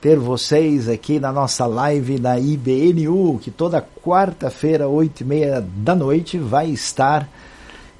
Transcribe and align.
ter 0.00 0.18
vocês 0.18 0.88
aqui 0.88 1.20
na 1.20 1.30
nossa 1.30 1.66
live 1.66 2.18
da 2.18 2.38
IBNU, 2.38 3.38
que 3.38 3.50
toda 3.50 3.86
quarta-feira, 4.02 4.88
oito 4.88 5.20
e 5.20 5.24
meia 5.24 5.60
da 5.60 5.94
noite, 5.94 6.38
vai 6.38 6.70
estar 6.70 7.28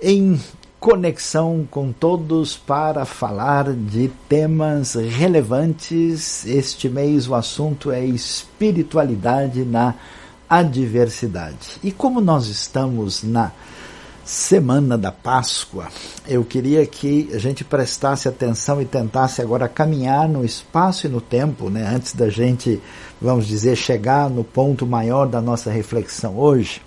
em 0.00 0.40
conexão 0.78 1.68
com 1.70 1.92
todos 1.92 2.56
para 2.56 3.04
falar 3.04 3.70
de 3.74 4.08
temas 4.28 4.94
relevantes. 4.94 6.46
Este 6.46 6.88
mês 6.88 7.28
o 7.28 7.34
assunto 7.34 7.90
é 7.90 8.02
espiritualidade 8.02 9.62
na 9.62 9.94
adversidade. 10.48 11.76
E 11.84 11.92
como 11.92 12.18
nós 12.18 12.46
estamos 12.46 13.22
na 13.22 13.52
semana 14.24 14.96
da 14.96 15.10
Páscoa, 15.10 15.88
eu 16.26 16.44
queria 16.44 16.86
que 16.86 17.28
a 17.32 17.38
gente 17.38 17.64
prestasse 17.64 18.28
atenção 18.28 18.80
e 18.80 18.84
tentasse 18.84 19.42
agora 19.42 19.68
caminhar 19.68 20.28
no 20.28 20.44
espaço 20.44 21.06
e 21.06 21.10
no 21.10 21.20
tempo, 21.20 21.68
né, 21.68 21.86
antes 21.86 22.14
da 22.14 22.28
gente, 22.28 22.80
vamos 23.20 23.46
dizer, 23.46 23.76
chegar 23.76 24.30
no 24.30 24.44
ponto 24.44 24.86
maior 24.86 25.26
da 25.26 25.40
nossa 25.40 25.70
reflexão 25.70 26.38
hoje, 26.38 26.80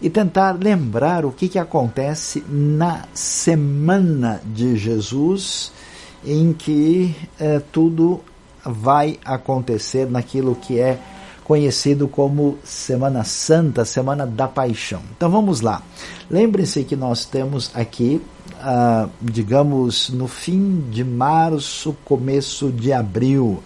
e 0.00 0.08
tentar 0.08 0.52
lembrar 0.52 1.24
o 1.26 1.32
que, 1.32 1.48
que 1.48 1.58
acontece 1.58 2.42
na 2.48 3.04
semana 3.12 4.40
de 4.44 4.76
Jesus, 4.76 5.72
em 6.24 6.52
que 6.52 7.14
eh, 7.38 7.60
tudo 7.70 8.20
vai 8.64 9.18
acontecer 9.24 10.08
naquilo 10.08 10.54
que 10.54 10.78
é 10.78 10.98
conhecido 11.50 12.06
como 12.06 12.58
Semana 12.62 13.24
Santa, 13.24 13.84
Semana 13.84 14.24
da 14.24 14.46
Paixão. 14.46 15.00
Então 15.16 15.28
vamos 15.28 15.60
lá. 15.60 15.82
Lembrem-se 16.30 16.84
que 16.84 16.94
nós 16.94 17.24
temos 17.24 17.72
aqui, 17.74 18.22
ah, 18.60 19.08
digamos, 19.20 20.10
no 20.10 20.28
fim 20.28 20.84
de 20.92 21.02
março, 21.02 21.96
começo 22.04 22.70
de 22.70 22.92
abril, 22.92 23.60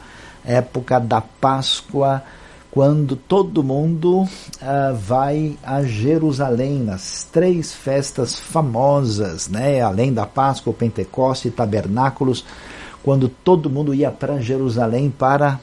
época 0.47 0.99
da 0.99 1.21
Páscoa, 1.21 2.23
quando 2.71 3.17
todo 3.17 3.63
mundo 3.63 4.27
ah, 4.63 4.97
vai 4.99 5.59
a 5.63 5.83
Jerusalém 5.83 6.79
nas 6.79 7.29
três 7.31 7.75
festas 7.75 8.39
famosas, 8.39 9.47
né? 9.47 9.83
além 9.83 10.11
da 10.11 10.25
Páscoa, 10.25 10.73
Pentecoste 10.73 11.49
e 11.49 11.51
Tabernáculos, 11.51 12.47
quando 13.03 13.29
todo 13.29 13.69
mundo 13.69 13.93
ia 13.93 14.11
para 14.11 14.41
Jerusalém 14.41 15.11
para 15.11 15.61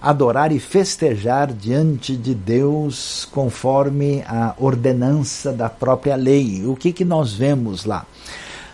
adorar 0.00 0.52
e 0.52 0.60
festejar 0.60 1.52
diante 1.52 2.16
de 2.16 2.34
Deus 2.34 3.28
conforme 3.32 4.22
a 4.26 4.54
ordenança 4.58 5.52
da 5.52 5.68
própria 5.68 6.16
lei. 6.16 6.64
O 6.66 6.76
que, 6.76 6.92
que 6.92 7.04
nós 7.04 7.32
vemos 7.32 7.84
lá? 7.84 8.06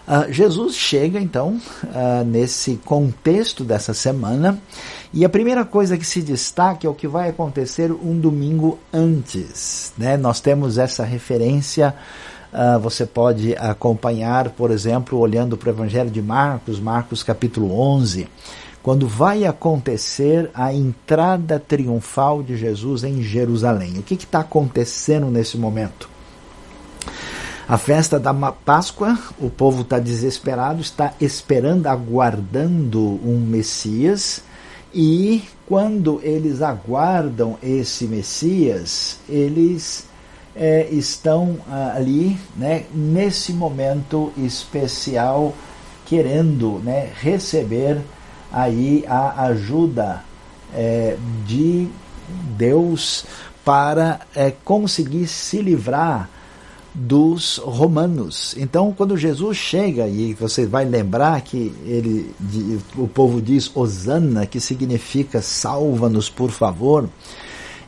Uh, 0.06 0.30
Jesus 0.30 0.76
chega 0.76 1.18
então 1.18 1.58
uh, 1.82 2.24
nesse 2.26 2.76
contexto 2.84 3.64
dessa 3.64 3.94
semana 3.94 4.58
e 5.14 5.24
a 5.24 5.30
primeira 5.30 5.64
coisa 5.64 5.96
que 5.96 6.04
se 6.04 6.20
destaca 6.20 6.86
é 6.86 6.90
o 6.90 6.94
que 6.94 7.08
vai 7.08 7.30
acontecer 7.30 7.90
um 7.90 8.18
domingo 8.20 8.78
antes. 8.92 9.94
Né? 9.96 10.18
Nós 10.18 10.42
temos 10.42 10.76
essa 10.76 11.04
referência, 11.04 11.94
uh, 12.52 12.78
você 12.78 13.06
pode 13.06 13.56
acompanhar, 13.56 14.50
por 14.50 14.70
exemplo, 14.70 15.18
olhando 15.18 15.56
para 15.56 15.68
o 15.68 15.72
Evangelho 15.72 16.10
de 16.10 16.20
Marcos, 16.20 16.78
Marcos 16.78 17.22
capítulo 17.22 17.72
11 17.72 18.28
quando 18.84 19.08
vai 19.08 19.46
acontecer 19.46 20.50
a 20.52 20.70
entrada 20.70 21.58
triunfal 21.58 22.42
de 22.42 22.54
Jesus 22.54 23.02
em 23.02 23.22
Jerusalém. 23.22 23.98
O 23.98 24.02
que 24.02 24.12
está 24.12 24.40
acontecendo 24.40 25.30
nesse 25.30 25.56
momento? 25.56 26.06
A 27.66 27.78
festa 27.78 28.20
da 28.20 28.34
Páscoa, 28.52 29.18
o 29.40 29.48
povo 29.48 29.80
está 29.80 29.98
desesperado, 29.98 30.82
está 30.82 31.14
esperando, 31.18 31.86
aguardando 31.86 33.00
um 33.26 33.40
Messias, 33.40 34.42
e 34.92 35.42
quando 35.66 36.20
eles 36.22 36.60
aguardam 36.60 37.56
esse 37.62 38.04
Messias, 38.04 39.18
eles 39.26 40.06
é, 40.54 40.88
estão 40.90 41.56
ah, 41.70 41.94
ali, 41.96 42.38
né, 42.54 42.84
nesse 42.94 43.54
momento 43.54 44.30
especial, 44.36 45.54
querendo 46.04 46.80
né, 46.84 47.10
receber 47.18 47.98
aí 48.54 49.04
a 49.08 49.46
ajuda 49.46 50.22
é, 50.72 51.16
de 51.44 51.88
Deus 52.56 53.26
para 53.64 54.20
é, 54.34 54.52
conseguir 54.64 55.26
se 55.26 55.60
livrar 55.60 56.30
dos 56.94 57.58
romanos. 57.58 58.54
Então, 58.56 58.94
quando 58.96 59.16
Jesus 59.16 59.56
chega, 59.56 60.06
e 60.06 60.32
você 60.34 60.64
vai 60.64 60.84
lembrar 60.84 61.40
que 61.40 61.74
ele, 61.84 62.32
o 62.96 63.08
povo 63.08 63.42
diz 63.42 63.68
Osana, 63.74 64.46
que 64.46 64.60
significa 64.60 65.42
salva-nos, 65.42 66.30
por 66.30 66.52
favor. 66.52 67.08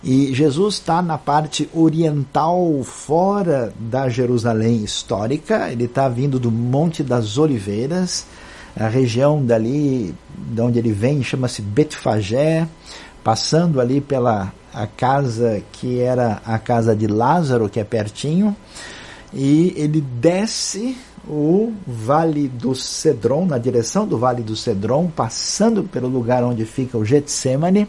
E 0.02 0.34
Jesus 0.34 0.74
está 0.74 1.00
na 1.00 1.16
parte 1.16 1.68
oriental, 1.72 2.82
fora 2.82 3.72
da 3.78 4.08
Jerusalém 4.08 4.82
histórica, 4.82 5.70
ele 5.70 5.84
está 5.84 6.08
vindo 6.08 6.40
do 6.40 6.50
Monte 6.50 7.04
das 7.04 7.38
Oliveiras, 7.38 8.26
a 8.78 8.88
região 8.88 9.44
dali, 9.44 10.14
de 10.36 10.60
onde 10.60 10.78
ele 10.78 10.92
vem, 10.92 11.22
chama-se 11.22 11.62
Betfagé, 11.62 12.68
passando 13.24 13.80
ali 13.80 14.00
pela 14.00 14.52
a 14.72 14.86
casa 14.86 15.62
que 15.72 16.00
era 16.00 16.42
a 16.44 16.58
casa 16.58 16.94
de 16.94 17.06
Lázaro, 17.06 17.68
que 17.68 17.80
é 17.80 17.84
pertinho, 17.84 18.54
e 19.32 19.72
ele 19.74 20.02
desce 20.02 20.96
o 21.26 21.72
Vale 21.86 22.46
do 22.46 22.74
Cedron, 22.74 23.46
na 23.46 23.56
direção 23.56 24.06
do 24.06 24.18
Vale 24.18 24.42
do 24.42 24.54
Cedron, 24.54 25.08
passando 25.08 25.82
pelo 25.84 26.08
lugar 26.08 26.44
onde 26.44 26.66
fica 26.66 26.98
o 26.98 27.04
Getsemane, 27.04 27.88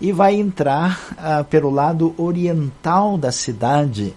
e 0.00 0.12
vai 0.12 0.34
entrar 0.36 1.14
ah, 1.18 1.44
pelo 1.44 1.70
lado 1.70 2.14
oriental 2.16 3.18
da 3.18 3.32
cidade, 3.32 4.14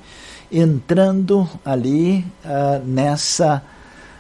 entrando 0.52 1.50
ali 1.66 2.24
ah, 2.46 2.80
nessa 2.86 3.63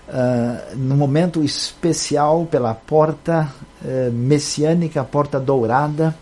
uh, 0.07 0.77
momento 0.77 1.43
especial 1.43 2.47
pela 2.49 2.73
porta 2.73 3.53
uh, 3.81 4.11
messiânica, 4.11 5.01
a 5.01 5.03
porta 5.03 5.39
dourada, 5.39 6.15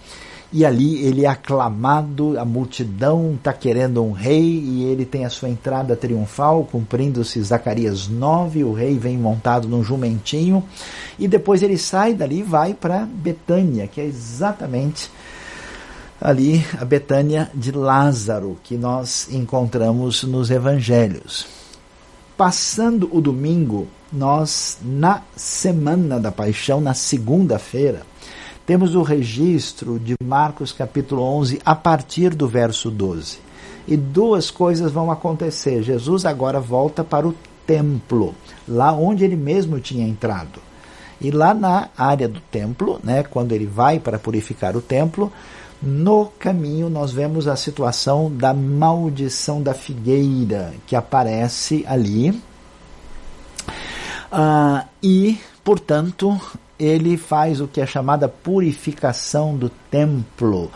e 0.51 0.65
ali 0.65 1.03
ele 1.05 1.25
é 1.25 1.27
aclamado, 1.27 2.39
a 2.39 2.45
multidão 2.45 3.33
está 3.35 3.51
querendo 3.51 4.01
um 4.01 4.11
rei 4.11 4.41
e 4.41 4.83
ele 4.85 5.03
tem 5.03 5.25
a 5.25 5.29
sua 5.29 5.49
entrada 5.49 5.95
triunfal, 5.95 6.63
cumprindo-se 6.63 7.41
Zacarias 7.41 8.07
9, 8.07 8.63
o 8.63 8.71
rei 8.71 8.97
vem 8.97 9.17
montado 9.17 9.67
num 9.67 9.83
jumentinho, 9.83 10.63
e 11.19 11.27
depois 11.27 11.61
ele 11.61 11.77
sai 11.77 12.13
dali 12.13 12.39
e 12.39 12.43
vai 12.43 12.73
para 12.73 13.05
Betânia, 13.05 13.87
que 13.87 13.99
é 13.99 14.05
exatamente 14.05 15.11
ali 16.21 16.65
a 16.79 16.85
Betânia 16.85 17.51
de 17.53 17.71
Lázaro, 17.71 18.57
que 18.63 18.77
nós 18.77 19.27
encontramos 19.31 20.23
nos 20.23 20.49
evangelhos. 20.49 21.64
Passando 22.37 23.09
o 23.13 23.21
domingo, 23.21 23.87
nós, 24.11 24.77
na 24.81 25.21
semana 25.37 26.19
da 26.19 26.33
paixão, 26.33 26.81
na 26.81 26.93
segunda-feira, 26.93 28.01
temos 28.65 28.93
o 28.93 29.03
registro 29.03 29.97
de 29.97 30.15
Marcos 30.21 30.73
capítulo 30.73 31.21
11, 31.21 31.61
a 31.63 31.73
partir 31.73 32.35
do 32.35 32.45
verso 32.45 32.91
12. 32.91 33.39
E 33.87 33.95
duas 33.95 34.51
coisas 34.51 34.91
vão 34.91 35.09
acontecer. 35.09 35.81
Jesus 35.81 36.25
agora 36.25 36.59
volta 36.59 37.05
para 37.05 37.25
o 37.25 37.33
templo, 37.65 38.35
lá 38.67 38.91
onde 38.91 39.23
ele 39.23 39.37
mesmo 39.37 39.79
tinha 39.79 40.05
entrado. 40.05 40.64
E 41.19 41.31
lá 41.31 41.53
na 41.53 41.89
área 41.97 42.27
do 42.27 42.39
templo, 42.39 42.99
né, 43.03 43.23
quando 43.23 43.53
ele 43.53 43.65
vai 43.65 43.99
para 43.99 44.19
purificar 44.19 44.75
o 44.75 44.81
templo, 44.81 45.31
no 45.81 46.27
caminho, 46.39 46.89
nós 46.89 47.11
vemos 47.11 47.47
a 47.47 47.55
situação 47.55 48.31
da 48.31 48.53
maldição 48.53 49.61
da 49.61 49.73
figueira 49.73 50.73
que 50.87 50.95
aparece 50.95 51.85
ali. 51.87 52.31
Uh, 54.31 54.85
e, 55.01 55.39
portanto, 55.63 56.39
ele 56.79 57.17
faz 57.17 57.61
o 57.61 57.67
que 57.67 57.79
é 57.79 57.85
chamada 57.85 58.27
purificação 58.27 59.55
do 59.55 59.69
templo, 59.69 60.71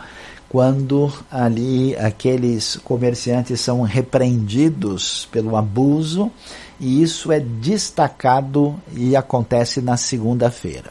quando 0.48 1.12
ali 1.30 1.96
aqueles 1.96 2.76
comerciantes 2.76 3.60
são 3.60 3.82
repreendidos 3.82 5.28
pelo 5.30 5.56
abuso, 5.56 6.30
e 6.80 7.02
isso 7.02 7.30
é 7.30 7.38
destacado 7.38 8.74
e 8.92 9.14
acontece 9.14 9.82
na 9.82 9.96
segunda-feira. 9.96 10.90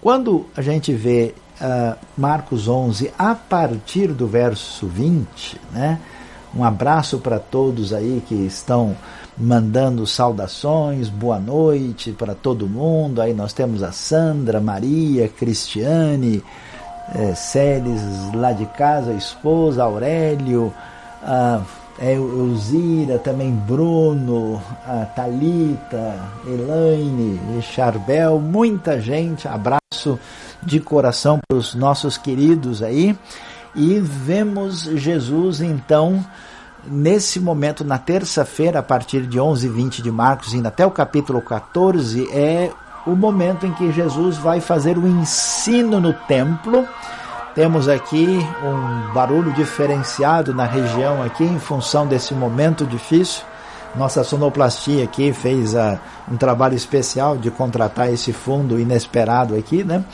Quando 0.00 0.46
a 0.54 0.60
gente 0.60 0.92
vê 0.92 1.34
uh, 1.60 1.96
Marcos 2.16 2.68
11, 2.68 3.10
a 3.18 3.34
partir 3.34 4.08
do 4.08 4.26
verso 4.26 4.86
20, 4.86 5.60
né? 5.72 5.98
Um 6.54 6.62
abraço 6.62 7.18
para 7.18 7.40
todos 7.40 7.92
aí 7.92 8.22
que 8.28 8.34
estão 8.34 8.94
mandando 9.36 10.06
saudações, 10.06 11.08
boa 11.08 11.40
noite 11.40 12.12
para 12.12 12.34
todo 12.34 12.68
mundo. 12.68 13.20
Aí 13.20 13.34
nós 13.34 13.52
temos 13.52 13.82
a 13.82 13.90
Sandra, 13.90 14.60
Maria, 14.60 15.26
Cristiane, 15.26 16.44
é, 17.12 17.34
lá 18.34 18.52
de 18.52 18.66
casa, 18.66 19.10
a 19.10 19.14
esposa, 19.14 19.82
Aurélio, 19.82 20.72
a 21.22 21.62
é, 21.98 22.14
Elzira, 22.14 23.18
também 23.18 23.52
Bruno, 23.52 24.60
a 24.86 25.04
Talita, 25.06 26.18
Elaine, 26.46 27.62
Charbel, 27.62 28.40
muita 28.40 29.00
gente. 29.00 29.46
Abraço 29.46 30.18
de 30.62 30.80
coração 30.80 31.38
para 31.46 31.56
os 31.56 31.74
nossos 31.74 32.16
queridos 32.16 32.82
aí 32.82 33.16
e 33.74 33.98
vemos 33.98 34.82
Jesus 34.82 35.60
então 35.60 36.24
nesse 36.86 37.40
momento 37.40 37.84
na 37.84 37.98
terça-feira 37.98 38.78
a 38.78 38.82
partir 38.82 39.26
de 39.26 39.38
11:20 39.38 40.02
de 40.02 40.10
Marcos 40.10 40.54
indo 40.54 40.66
até 40.66 40.86
o 40.86 40.90
capítulo 40.90 41.40
14 41.40 42.28
é 42.32 42.70
o 43.06 43.14
momento 43.14 43.66
em 43.66 43.72
que 43.72 43.92
Jesus 43.92 44.36
vai 44.38 44.60
fazer 44.60 44.96
o 44.96 45.06
ensino 45.06 46.00
no 46.00 46.12
templo. 46.12 46.86
Temos 47.54 47.88
aqui 47.88 48.26
um 48.64 49.12
barulho 49.12 49.52
diferenciado 49.52 50.52
na 50.52 50.66
região 50.66 51.22
aqui 51.22 51.44
em 51.44 51.60
função 51.60 52.04
desse 52.04 52.34
momento 52.34 52.84
difícil. 52.84 53.44
Nossa 53.94 54.24
sonoplastia 54.24 55.04
aqui 55.04 55.32
fez 55.32 55.72
uh, 55.72 55.96
um 56.28 56.36
trabalho 56.36 56.74
especial 56.74 57.38
de 57.38 57.52
contratar 57.52 58.12
esse 58.12 58.32
fundo 58.32 58.76
inesperado 58.80 59.54
aqui, 59.54 59.84
né? 59.84 60.04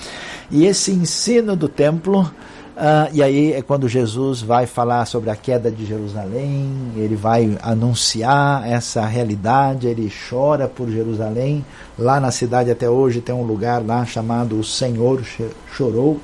E 0.51 0.67
esse 0.67 0.93
ensino 0.93 1.57
do 1.57 1.67
templo, 1.67 2.31
uh, 2.77 3.09
e 3.11 3.23
aí 3.23 3.55
é 3.55 3.63
quando 3.63 3.89
Jesus 3.89 4.43
vai 4.43 4.67
falar 4.67 5.07
sobre 5.07 5.31
a 5.31 5.37
queda 5.37 5.71
de 5.71 5.87
Jerusalém, 5.87 6.93
ele 6.95 7.17
vai 7.17 7.57
anunciar 7.63 8.69
essa 8.69 9.07
realidade, 9.07 9.87
ele 9.87 10.13
chora 10.29 10.69
por 10.69 10.91
Jerusalém. 10.91 11.65
Lá 11.99 12.21
na 12.21 12.31
cidade 12.31 12.71
até 12.71 12.91
hoje 12.91 13.23
tem 13.23 13.35
um 13.35 13.45
lugar 13.45 13.83
lá 13.83 14.05
chamado 14.05 14.61
O 14.61 14.65
Senhor 14.65 15.23
Chorou, 15.75 16.21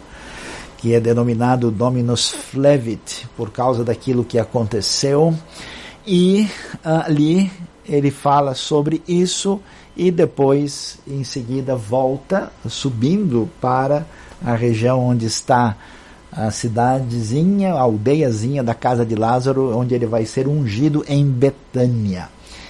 que 0.86 0.94
é 0.94 1.00
denominado 1.00 1.68
Dominus 1.68 2.30
Flevit, 2.30 3.26
por 3.36 3.50
causa 3.50 3.82
daquilo 3.82 4.24
que 4.24 4.38
aconteceu. 4.38 5.34
E 6.06 6.48
ali 6.84 7.50
ele 7.84 8.12
fala 8.12 8.54
sobre 8.54 9.02
isso 9.08 9.60
e 9.96 10.12
depois, 10.12 11.00
em 11.04 11.24
seguida, 11.24 11.74
volta 11.74 12.52
subindo 12.68 13.50
para 13.60 14.06
a 14.40 14.54
região 14.54 15.04
onde 15.04 15.26
está 15.26 15.76
a 16.30 16.52
cidadezinha, 16.52 17.74
a 17.74 17.80
aldeiazinha 17.80 18.62
da 18.62 18.72
casa 18.72 19.04
de 19.04 19.16
Lázaro, 19.16 19.76
onde 19.76 19.92
ele 19.92 20.06
vai 20.06 20.24
ser 20.24 20.46
ungido 20.46 21.04
em 21.08 21.26
Betânia. 21.26 22.28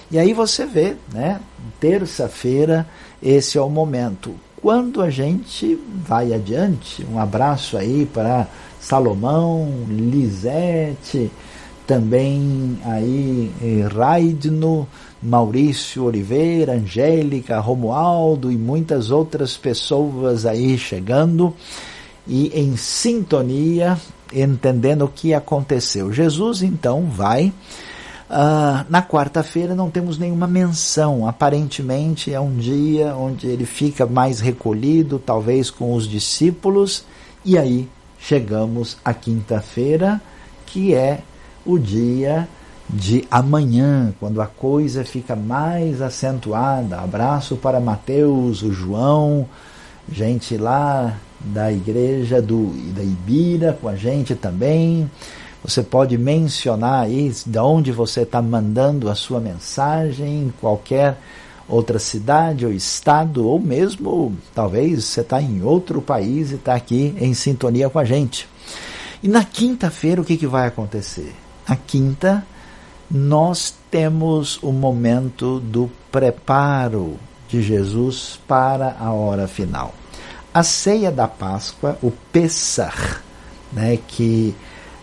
E 0.09 0.17
aí 0.17 0.33
você 0.33 0.65
vê, 0.65 0.95
né? 1.13 1.39
Terça-feira, 1.79 2.87
esse 3.21 3.59
é 3.59 3.61
o 3.61 3.69
momento. 3.69 4.33
Quando 4.61 5.01
a 5.01 5.09
gente 5.09 5.79
vai 6.03 6.33
adiante, 6.33 7.05
um 7.11 7.19
abraço 7.19 7.77
aí 7.77 8.07
para 8.11 8.47
Salomão, 8.79 9.85
Lisete, 9.87 11.31
também 11.85 12.77
aí 12.83 13.51
eh, 13.61 13.87
Raidno, 13.87 14.87
Maurício 15.21 16.03
Oliveira, 16.03 16.73
Angélica, 16.73 17.59
Romualdo 17.59 18.51
e 18.51 18.57
muitas 18.57 19.11
outras 19.11 19.55
pessoas 19.55 20.45
aí 20.45 20.77
chegando 20.77 21.53
e 22.27 22.47
em 22.59 22.75
sintonia, 22.75 23.97
entendendo 24.33 25.05
o 25.05 25.07
que 25.07 25.33
aconteceu. 25.33 26.11
Jesus 26.11 26.61
então 26.61 27.05
vai. 27.05 27.53
Uh, 28.29 28.83
na 28.89 29.01
quarta-feira 29.01 29.73
não 29.73 29.89
temos 29.89 30.17
nenhuma 30.17 30.47
menção. 30.47 31.27
Aparentemente 31.27 32.33
é 32.33 32.39
um 32.39 32.55
dia 32.57 33.15
onde 33.15 33.47
ele 33.47 33.65
fica 33.65 34.05
mais 34.05 34.41
recolhido, 34.41 35.17
talvez 35.17 35.69
com 35.69 35.93
os 35.93 36.07
discípulos, 36.07 37.05
e 37.45 37.57
aí 37.57 37.87
chegamos 38.19 38.97
à 39.03 39.13
quinta-feira, 39.13 40.21
que 40.65 40.93
é 40.93 41.21
o 41.65 41.77
dia 41.77 42.47
de 42.89 43.25
amanhã, 43.29 44.13
quando 44.19 44.41
a 44.41 44.47
coisa 44.47 45.05
fica 45.05 45.35
mais 45.35 46.01
acentuada. 46.01 46.99
Abraço 46.99 47.55
para 47.55 47.79
Mateus, 47.79 48.61
o 48.61 48.73
João, 48.73 49.47
gente 50.11 50.57
lá 50.57 51.17
da 51.39 51.71
igreja 51.71 52.41
do, 52.41 52.71
da 52.93 53.03
Ibira 53.03 53.77
com 53.79 53.87
a 53.87 53.95
gente 53.95 54.35
também. 54.35 55.09
Você 55.67 55.83
pode 55.83 56.17
mencionar 56.17 57.03
aí 57.03 57.29
de 57.45 57.59
onde 57.59 57.91
você 57.91 58.21
está 58.21 58.41
mandando 58.41 59.09
a 59.09 59.15
sua 59.15 59.41
mensagem, 59.41 60.53
qualquer 60.61 61.17
outra 61.67 61.99
cidade 61.99 62.65
ou 62.65 62.71
estado, 62.71 63.45
ou 63.45 63.59
mesmo 63.59 64.33
talvez 64.55 65.03
você 65.03 65.19
está 65.19 65.41
em 65.41 65.61
outro 65.61 66.01
país 66.01 66.51
e 66.51 66.55
está 66.55 66.73
aqui 66.73 67.13
em 67.19 67.33
sintonia 67.33 67.89
com 67.89 67.99
a 67.99 68.05
gente. 68.05 68.47
E 69.21 69.27
na 69.27 69.43
quinta-feira 69.43 70.21
o 70.21 70.23
que, 70.23 70.37
que 70.37 70.47
vai 70.47 70.69
acontecer? 70.69 71.35
A 71.67 71.75
quinta, 71.75 72.47
nós 73.11 73.75
temos 73.91 74.63
o 74.63 74.71
momento 74.71 75.59
do 75.59 75.91
preparo 76.09 77.17
de 77.49 77.61
Jesus 77.61 78.39
para 78.47 78.95
a 78.97 79.11
hora 79.11 79.49
final. 79.49 79.93
A 80.53 80.63
ceia 80.63 81.11
da 81.11 81.27
Páscoa, 81.27 81.97
o 82.01 82.09
Pessah, 82.31 83.19
né, 83.73 83.99
que 84.07 84.55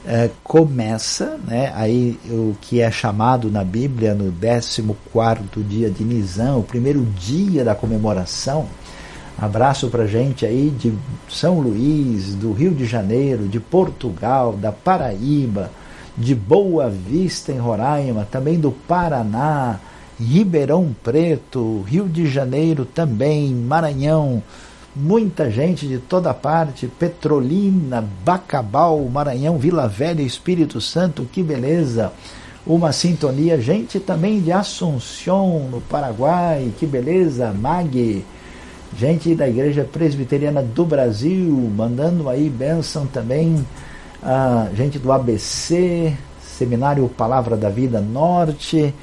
é, 0.07 0.31
começa, 0.43 1.39
né, 1.47 1.73
aí 1.75 2.19
o 2.29 2.55
que 2.61 2.81
é 2.81 2.91
chamado 2.91 3.51
na 3.51 3.65
Bíblia 3.65 4.15
no 4.15 4.33
14 4.33 4.83
dia 5.67 5.91
de 5.91 6.05
Nisan, 6.05 6.57
o 6.57 6.63
primeiro 6.63 7.03
dia 7.19 7.65
da 7.65 7.75
comemoração. 7.75 8.67
Abraço 9.37 9.89
para 9.89 10.07
gente 10.07 10.47
aí 10.47 10.71
de 10.71 10.95
São 11.29 11.59
Luís, 11.59 12.35
do 12.35 12.53
Rio 12.53 12.73
de 12.73 12.85
Janeiro, 12.85 13.49
de 13.49 13.59
Portugal, 13.59 14.53
da 14.53 14.71
Paraíba, 14.71 15.71
de 16.17 16.35
Boa 16.35 16.89
Vista, 16.89 17.51
em 17.51 17.59
Roraima, 17.59 18.29
também 18.31 18.61
do 18.61 18.71
Paraná, 18.71 19.81
Ribeirão 20.21 20.95
Preto, 21.03 21.83
Rio 21.83 22.09
de 22.09 22.29
Janeiro 22.29 22.85
também, 22.85 23.53
Maranhão, 23.53 24.41
muita 24.95 25.51
gente 25.51 25.87
de 25.87 25.99
toda 25.99 26.33
parte, 26.33 26.87
Petrolina, 26.87 28.07
Bacabal, 28.25 29.01
Maranhão, 29.05 29.59
Vila 29.59 29.89
Velha, 29.89 30.23
Espírito 30.23 30.81
Santo, 30.81 31.27
que 31.31 31.43
beleza! 31.43 32.13
Uma 32.67 32.93
sintonia, 32.93 33.61
gente 33.61 34.01
também 34.01 34.41
de 34.41 34.51
Assunção, 34.51 35.69
no 35.71 35.83
Paraguai, 35.83 36.73
que 36.79 36.87
beleza, 36.87 37.53
Mag, 37.53 38.25
gente 38.97 39.35
da 39.35 39.47
Igreja 39.47 39.85
Presbiteriana 39.85 40.63
do 40.63 40.85
Brasil, 40.85 41.71
mandando 41.77 42.29
aí 42.29 42.49
bênção 42.49 43.07
também 43.07 43.67
a 44.23 44.69
gente 44.75 44.99
do 44.99 45.13
ABC, 45.13 46.15
Seminário 46.43 47.07
Palavra 47.09 47.55
da 47.57 47.69
Vida 47.69 48.01
Norte, 48.01 48.95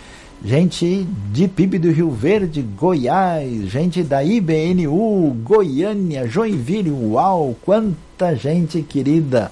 gente 0.44 1.08
de 1.32 1.48
PIB 1.48 1.78
do 1.78 1.92
Rio 1.92 2.10
Verde, 2.10 2.62
Goiás, 2.62 3.68
gente 3.68 4.02
da 4.02 4.24
IBNU, 4.24 5.38
Goiânia, 5.44 6.28
Joinville, 6.28 6.92
uau, 6.92 7.56
quanta 7.62 8.36
gente 8.36 8.82
querida 8.82 9.52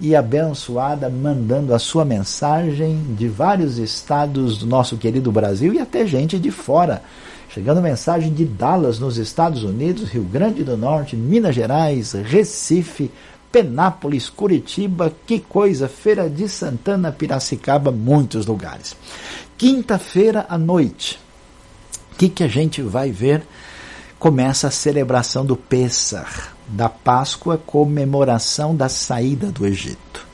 e 0.00 0.16
abençoada 0.16 1.08
mandando 1.08 1.74
a 1.74 1.78
sua 1.78 2.04
mensagem 2.04 2.98
de 3.16 3.28
vários 3.28 3.78
estados 3.78 4.58
do 4.58 4.66
nosso 4.66 4.96
querido 4.96 5.30
Brasil 5.30 5.72
e 5.74 5.78
até 5.78 6.06
gente 6.06 6.38
de 6.38 6.50
fora. 6.50 7.02
Chegando 7.48 7.82
mensagem 7.82 8.32
de 8.32 8.46
Dallas, 8.46 8.98
nos 8.98 9.18
Estados 9.18 9.62
Unidos, 9.62 10.08
Rio 10.08 10.24
Grande 10.24 10.64
do 10.64 10.74
Norte, 10.74 11.14
Minas 11.14 11.54
Gerais, 11.54 12.12
Recife, 12.12 13.10
Penápolis, 13.52 14.30
Curitiba, 14.30 15.12
que 15.26 15.38
coisa, 15.38 15.86
Feira 15.86 16.28
de 16.28 16.48
Santana, 16.48 17.12
Piracicaba, 17.12 17.92
muitos 17.92 18.46
lugares. 18.46 18.96
Quinta-feira 19.58 20.46
à 20.48 20.56
noite, 20.56 21.20
o 22.12 22.16
que, 22.16 22.30
que 22.30 22.42
a 22.42 22.48
gente 22.48 22.80
vai 22.80 23.12
ver? 23.12 23.42
Começa 24.18 24.68
a 24.68 24.70
celebração 24.70 25.44
do 25.44 25.56
Pêssar, 25.56 26.54
da 26.66 26.88
Páscoa, 26.88 27.58
comemoração 27.58 28.74
da 28.74 28.88
saída 28.88 29.52
do 29.52 29.66
Egito. 29.66 30.26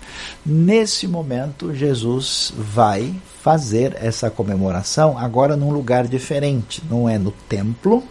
Nesse 0.46 1.08
momento, 1.08 1.74
Jesus 1.74 2.52
vai 2.56 3.14
fazer 3.42 3.96
essa 4.00 4.30
comemoração 4.30 5.18
agora 5.18 5.56
num 5.56 5.70
lugar 5.70 6.06
diferente. 6.06 6.82
Não 6.88 7.08
é 7.08 7.18
no 7.18 7.32
templo, 7.48 8.04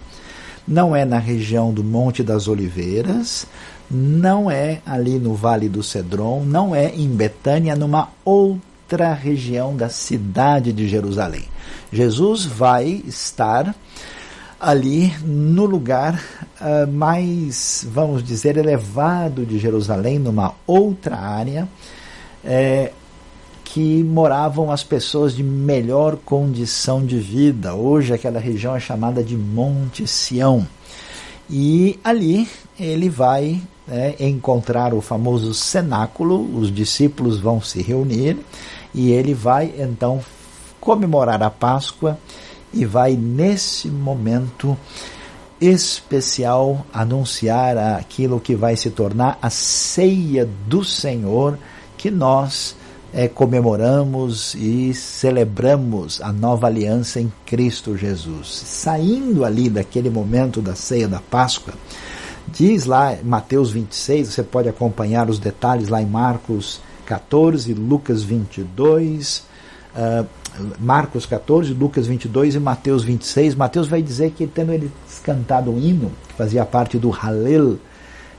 não 0.68 0.96
é 0.96 1.06
na 1.06 1.18
região 1.18 1.74
do 1.74 1.84
Monte 1.84 2.22
das 2.22 2.48
Oliveiras, 2.48 3.48
não 3.90 4.52
é 4.52 4.82
ali 4.86 5.18
no 5.18 5.34
Vale 5.34 5.70
do 5.70 5.82
Cedron, 5.82 6.44
não 6.44 6.76
é 6.76 6.94
em 6.94 7.08
Betânia, 7.08 7.76
numa 7.76 8.10
outra 8.26 9.14
região 9.14 9.76
da 9.76 9.90
cidade 9.90 10.74
de 10.74 10.88
Jerusalém. 10.88 11.46
Jesus 11.92 12.46
vai 12.46 13.02
estar 13.08 13.74
ali 14.60 15.14
no 15.24 15.66
lugar 15.66 16.22
uh, 16.60 16.92
mais, 16.92 17.88
vamos 17.90 18.24
dizer, 18.24 18.58
elevado 18.58 19.46
de 19.46 19.58
Jerusalém, 19.60 20.20
numa 20.20 20.54
outra 20.66 21.16
área, 21.16 21.68
é, 22.44 22.92
que 23.64 24.04
moravam 24.04 24.72
as 24.72 24.84
pessoas 24.84 25.36
de 25.36 25.44
melhor 25.44 26.18
condição 26.18 27.06
de 27.06 27.20
vida. 27.20 27.76
Hoje 27.76 28.14
aquela 28.14 28.40
região 28.40 28.76
é 28.76 28.80
chamada 28.80 29.24
de 29.24 29.38
Monte 29.38 30.08
Sião. 30.08 30.68
E 31.50 32.00
ali 32.04 32.48
ele 32.80 33.10
vai 33.10 33.62
né, 33.88 34.16
encontrar 34.20 34.94
o 34.94 35.02
famoso 35.02 35.54
cenáculo, 35.54 36.58
os 36.58 36.74
discípulos 36.74 37.40
vão 37.40 37.62
se 37.62 37.82
reunir 37.82 38.38
e 38.94 39.12
ele 39.12 39.34
vai 39.34 39.74
então 39.78 40.22
comemorar 40.80 41.42
a 41.42 41.50
Páscoa 41.50 42.18
e 42.74 42.86
vai 42.86 43.16
nesse 43.16 43.88
momento 43.88 44.78
especial 45.60 46.86
anunciar 46.94 47.78
aquilo 47.78 48.40
que 48.40 48.56
vai 48.56 48.76
se 48.76 48.90
tornar 48.92 49.40
a 49.42 49.50
ceia 49.50 50.48
do 50.68 50.84
Senhor 50.84 51.58
que 51.98 52.12
nós 52.12 52.76
é, 53.14 53.28
comemoramos 53.28 54.54
e 54.56 54.94
celebramos 54.94 56.22
a 56.22 56.32
nova 56.32 56.68
aliança 56.68 57.20
em 57.20 57.32
Cristo 57.46 57.98
Jesus. 57.98 58.48
Saindo 58.48 59.44
ali 59.44 59.70
daquele 59.70 60.10
momento 60.10 60.62
da 60.62 60.76
ceia 60.76 61.08
da 61.08 61.20
Páscoa, 61.20 61.74
diz 62.52 62.86
lá 62.86 63.18
Mateus 63.24 63.72
26, 63.72 64.30
você 64.30 64.44
pode 64.44 64.70
acompanhar 64.70 65.30
os 65.30 65.40
detalhes 65.40 65.90
lá 65.90 66.02
em 66.02 66.06
Marcos 66.06 66.82
14, 67.06 67.74
Lucas 67.74 68.24
22, 68.24 69.44
uh, 69.96 70.26
Marcos 70.80 71.26
14, 71.26 71.74
Lucas 71.74 72.08
22 72.08 72.56
e 72.56 72.60
Mateus 72.60 73.04
26. 73.04 73.56
Mateus 73.56 73.88
vai 73.88 74.02
dizer 74.02 74.32
que 74.32 74.48
tendo 74.48 74.74
ele 74.74 74.92
cantado 75.24 75.72
um 75.72 75.80
hino, 75.80 76.12
que 76.28 76.34
fazia 76.34 76.66
parte 76.66 76.98
do 76.98 77.10
Halel, 77.10 77.78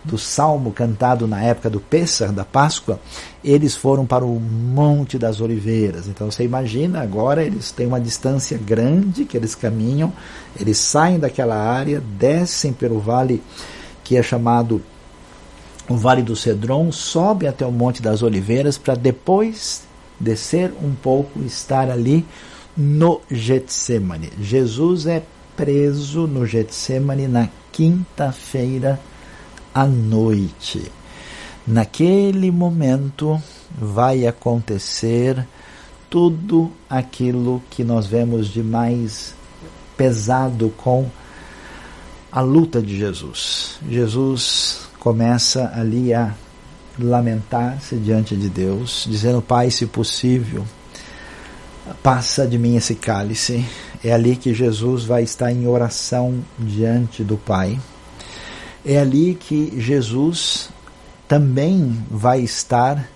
do 0.04 0.16
salmo 0.16 0.72
cantado 0.72 1.26
na 1.26 1.42
época 1.42 1.68
do 1.68 1.80
Pêssar, 1.80 2.32
da 2.32 2.44
Páscoa, 2.44 2.98
eles 3.44 3.76
foram 3.76 4.06
para 4.06 4.24
o 4.24 4.40
Monte 4.40 5.18
das 5.18 5.40
Oliveiras. 5.40 6.06
Então 6.06 6.30
você 6.30 6.44
imagina, 6.44 7.02
agora 7.02 7.42
eles 7.44 7.70
têm 7.70 7.86
uma 7.86 8.00
distância 8.00 8.58
grande 8.58 9.24
que 9.24 9.36
eles 9.36 9.54
caminham, 9.54 10.12
eles 10.58 10.78
saem 10.78 11.18
daquela 11.18 11.56
área, 11.56 12.02
descem 12.18 12.72
pelo 12.72 12.98
vale 12.98 13.42
que 14.08 14.16
é 14.16 14.22
chamado 14.22 14.80
o 15.86 15.94
Vale 15.94 16.22
do 16.22 16.34
Cedron, 16.34 16.90
sobem 16.90 17.46
até 17.46 17.66
o 17.66 17.70
Monte 17.70 18.00
das 18.00 18.22
Oliveiras 18.22 18.78
para 18.78 18.94
depois 18.94 19.82
descer 20.18 20.72
um 20.82 20.94
pouco, 20.94 21.42
estar 21.42 21.90
ali 21.90 22.24
no 22.74 23.20
Getsemane. 23.30 24.32
Jesus 24.40 25.06
é 25.06 25.22
preso 25.54 26.26
no 26.26 26.46
Getsemane 26.46 27.28
na 27.28 27.50
quinta-feira 27.70 28.98
à 29.74 29.86
noite. 29.86 30.90
Naquele 31.66 32.50
momento 32.50 33.38
vai 33.78 34.26
acontecer 34.26 35.46
tudo 36.08 36.72
aquilo 36.88 37.62
que 37.68 37.84
nós 37.84 38.06
vemos 38.06 38.48
de 38.48 38.62
mais 38.62 39.34
pesado 39.98 40.72
com 40.78 41.10
a 42.30 42.40
luta 42.40 42.80
de 42.82 42.96
Jesus. 42.96 43.78
Jesus 43.88 44.88
começa 44.98 45.72
ali 45.74 46.12
a 46.12 46.34
lamentar-se 46.98 47.96
diante 47.96 48.36
de 48.36 48.48
Deus, 48.48 49.06
dizendo: 49.08 49.40
Pai, 49.40 49.70
se 49.70 49.86
possível, 49.86 50.64
passa 52.02 52.46
de 52.46 52.58
mim 52.58 52.76
esse 52.76 52.94
cálice. 52.94 53.64
É 54.04 54.12
ali 54.12 54.36
que 54.36 54.54
Jesus 54.54 55.04
vai 55.04 55.22
estar 55.22 55.50
em 55.50 55.66
oração 55.66 56.44
diante 56.58 57.24
do 57.24 57.36
Pai. 57.36 57.78
É 58.84 58.98
ali 58.98 59.34
que 59.34 59.72
Jesus 59.80 60.70
também 61.26 62.04
vai 62.10 62.40
estar 62.40 63.08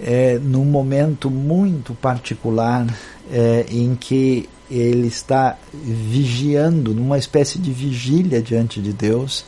é, 0.00 0.38
num 0.38 0.64
momento 0.64 1.30
muito 1.30 1.94
particular 1.94 2.86
é, 3.30 3.66
em 3.68 3.94
que 3.94 4.48
ele 4.70 5.06
está 5.06 5.56
vigiando, 5.72 6.94
numa 6.94 7.18
espécie 7.18 7.58
de 7.58 7.72
vigília 7.72 8.42
diante 8.42 8.80
de 8.80 8.92
Deus, 8.92 9.44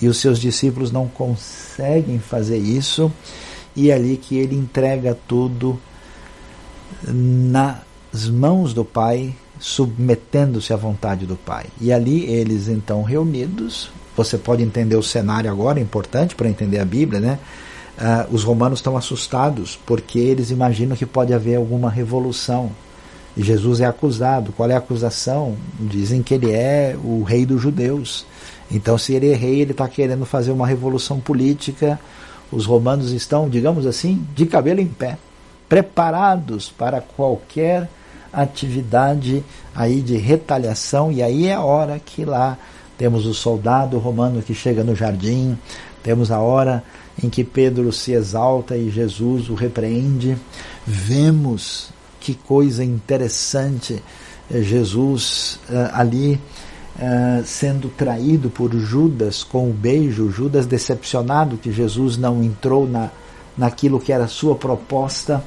e 0.00 0.08
os 0.08 0.18
seus 0.18 0.38
discípulos 0.38 0.90
não 0.92 1.08
conseguem 1.08 2.18
fazer 2.18 2.58
isso, 2.58 3.12
e 3.74 3.90
é 3.90 3.94
ali 3.94 4.16
que 4.16 4.36
ele 4.36 4.56
entrega 4.56 5.16
tudo 5.26 5.78
nas 7.02 8.28
mãos 8.28 8.72
do 8.74 8.84
Pai, 8.84 9.34
submetendo-se 9.58 10.72
à 10.72 10.76
vontade 10.76 11.26
do 11.26 11.36
Pai. 11.36 11.66
E 11.80 11.92
ali 11.92 12.24
eles 12.24 12.68
então 12.68 13.02
reunidos, 13.02 13.90
você 14.16 14.38
pode 14.38 14.62
entender 14.62 14.96
o 14.96 15.02
cenário 15.02 15.50
agora, 15.50 15.78
é 15.78 15.82
importante 15.82 16.34
para 16.34 16.48
entender 16.48 16.78
a 16.78 16.84
Bíblia, 16.84 17.20
né? 17.20 17.38
Uh, 17.98 18.34
os 18.34 18.42
romanos 18.44 18.78
estão 18.78 18.96
assustados 18.96 19.78
porque 19.84 20.18
eles 20.18 20.50
imaginam 20.50 20.96
que 20.96 21.04
pode 21.04 21.34
haver 21.34 21.56
alguma 21.56 21.90
revolução. 21.90 22.70
E 23.36 23.42
Jesus 23.42 23.80
é 23.80 23.86
acusado. 23.86 24.52
Qual 24.52 24.68
é 24.70 24.74
a 24.74 24.78
acusação? 24.78 25.56
Dizem 25.78 26.22
que 26.22 26.34
ele 26.34 26.50
é 26.52 26.96
o 27.02 27.22
rei 27.22 27.46
dos 27.46 27.60
judeus. 27.60 28.26
Então, 28.70 28.96
se 28.98 29.14
ele 29.14 29.30
é 29.32 29.34
rei, 29.34 29.60
ele 29.60 29.72
está 29.72 29.88
querendo 29.88 30.24
fazer 30.24 30.52
uma 30.52 30.66
revolução 30.66 31.20
política. 31.20 31.98
Os 32.50 32.66
romanos 32.66 33.12
estão, 33.12 33.48
digamos 33.48 33.86
assim, 33.86 34.26
de 34.34 34.46
cabelo 34.46 34.80
em 34.80 34.86
pé, 34.86 35.16
preparados 35.68 36.68
para 36.68 37.00
qualquer 37.00 37.88
atividade 38.32 39.44
aí 39.74 40.00
de 40.00 40.16
retaliação. 40.16 41.10
E 41.10 41.22
aí 41.22 41.46
é 41.46 41.54
a 41.54 41.60
hora 41.60 41.98
que 41.98 42.24
lá 42.24 42.58
temos 42.98 43.26
o 43.26 43.34
soldado 43.34 43.98
romano 43.98 44.42
que 44.42 44.54
chega 44.54 44.84
no 44.84 44.94
jardim, 44.94 45.56
temos 46.02 46.30
a 46.30 46.38
hora 46.38 46.82
em 47.22 47.28
que 47.28 47.44
Pedro 47.44 47.92
se 47.92 48.12
exalta 48.12 48.76
e 48.76 48.90
Jesus 48.90 49.48
o 49.48 49.54
repreende. 49.54 50.36
Vemos 50.86 51.90
que 52.20 52.34
coisa 52.34 52.84
interessante 52.84 54.02
eh, 54.50 54.62
Jesus 54.62 55.58
uh, 55.68 55.90
ali 55.92 56.40
uh, 56.96 57.44
sendo 57.44 57.88
traído 57.88 58.50
por 58.50 58.72
Judas 58.72 59.42
com 59.42 59.70
o 59.70 59.72
beijo, 59.72 60.30
Judas 60.30 60.66
decepcionado 60.66 61.56
que 61.56 61.72
Jesus 61.72 62.16
não 62.16 62.42
entrou 62.42 62.86
na, 62.86 63.10
naquilo 63.56 63.98
que 63.98 64.12
era 64.12 64.28
sua 64.28 64.54
proposta, 64.54 65.42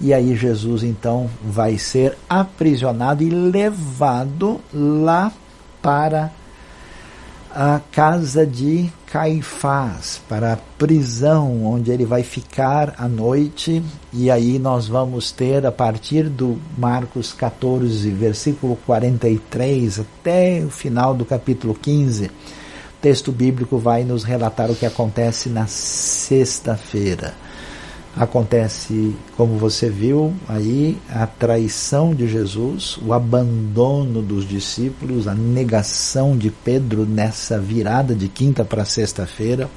e 0.00 0.12
aí 0.12 0.36
Jesus 0.36 0.82
então 0.82 1.28
vai 1.42 1.78
ser 1.78 2.16
aprisionado 2.28 3.22
e 3.22 3.30
levado 3.30 4.60
lá 4.72 5.32
para 5.80 6.30
a 7.60 7.80
casa 7.90 8.46
de 8.46 8.88
Caifás, 9.06 10.20
para 10.28 10.52
a 10.52 10.56
prisão 10.56 11.66
onde 11.66 11.90
ele 11.90 12.04
vai 12.04 12.22
ficar 12.22 12.94
à 12.96 13.08
noite, 13.08 13.82
e 14.12 14.30
aí 14.30 14.60
nós 14.60 14.86
vamos 14.86 15.32
ter 15.32 15.66
a 15.66 15.72
partir 15.72 16.28
do 16.28 16.56
Marcos 16.78 17.32
14, 17.32 18.08
versículo 18.10 18.78
43 18.86 19.98
até 19.98 20.62
o 20.64 20.70
final 20.70 21.12
do 21.12 21.24
capítulo 21.24 21.74
15. 21.74 22.26
O 22.26 22.30
texto 23.02 23.32
bíblico 23.32 23.76
vai 23.76 24.04
nos 24.04 24.22
relatar 24.22 24.70
o 24.70 24.76
que 24.76 24.86
acontece 24.86 25.48
na 25.48 25.66
sexta-feira 25.66 27.34
acontece, 28.18 29.14
como 29.36 29.56
você 29.58 29.88
viu 29.88 30.34
aí, 30.48 30.98
a 31.08 31.26
traição 31.26 32.14
de 32.14 32.26
Jesus, 32.26 32.98
o 33.04 33.12
abandono 33.12 34.20
dos 34.20 34.46
discípulos, 34.46 35.28
a 35.28 35.34
negação 35.34 36.36
de 36.36 36.50
Pedro 36.50 37.06
nessa 37.06 37.58
virada 37.58 38.14
de 38.14 38.28
quinta 38.28 38.64
para 38.64 38.84
sexta-feira. 38.84 39.70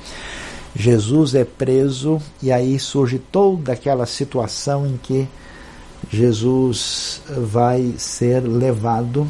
Jesus 0.76 1.36
é 1.36 1.44
preso 1.44 2.20
e 2.42 2.52
aí 2.52 2.80
surge 2.80 3.20
toda 3.20 3.74
aquela 3.74 4.06
situação 4.06 4.88
em 4.88 4.98
que 4.98 5.28
Jesus 6.10 7.22
vai 7.38 7.94
ser 7.98 8.40
levado 8.40 9.28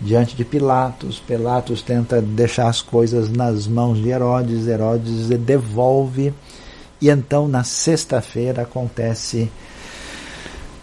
diante 0.00 0.34
de 0.34 0.44
Pilatos. 0.44 1.20
Pilatos 1.20 1.82
tenta 1.82 2.20
deixar 2.20 2.68
as 2.68 2.80
coisas 2.80 3.30
nas 3.30 3.66
mãos 3.66 3.98
de 3.98 4.08
Herodes, 4.08 4.66
Herodes 4.66 5.28
devolve 5.38 6.32
e 7.00 7.08
então, 7.08 7.48
na 7.48 7.64
sexta-feira, 7.64 8.62
acontece 8.62 9.50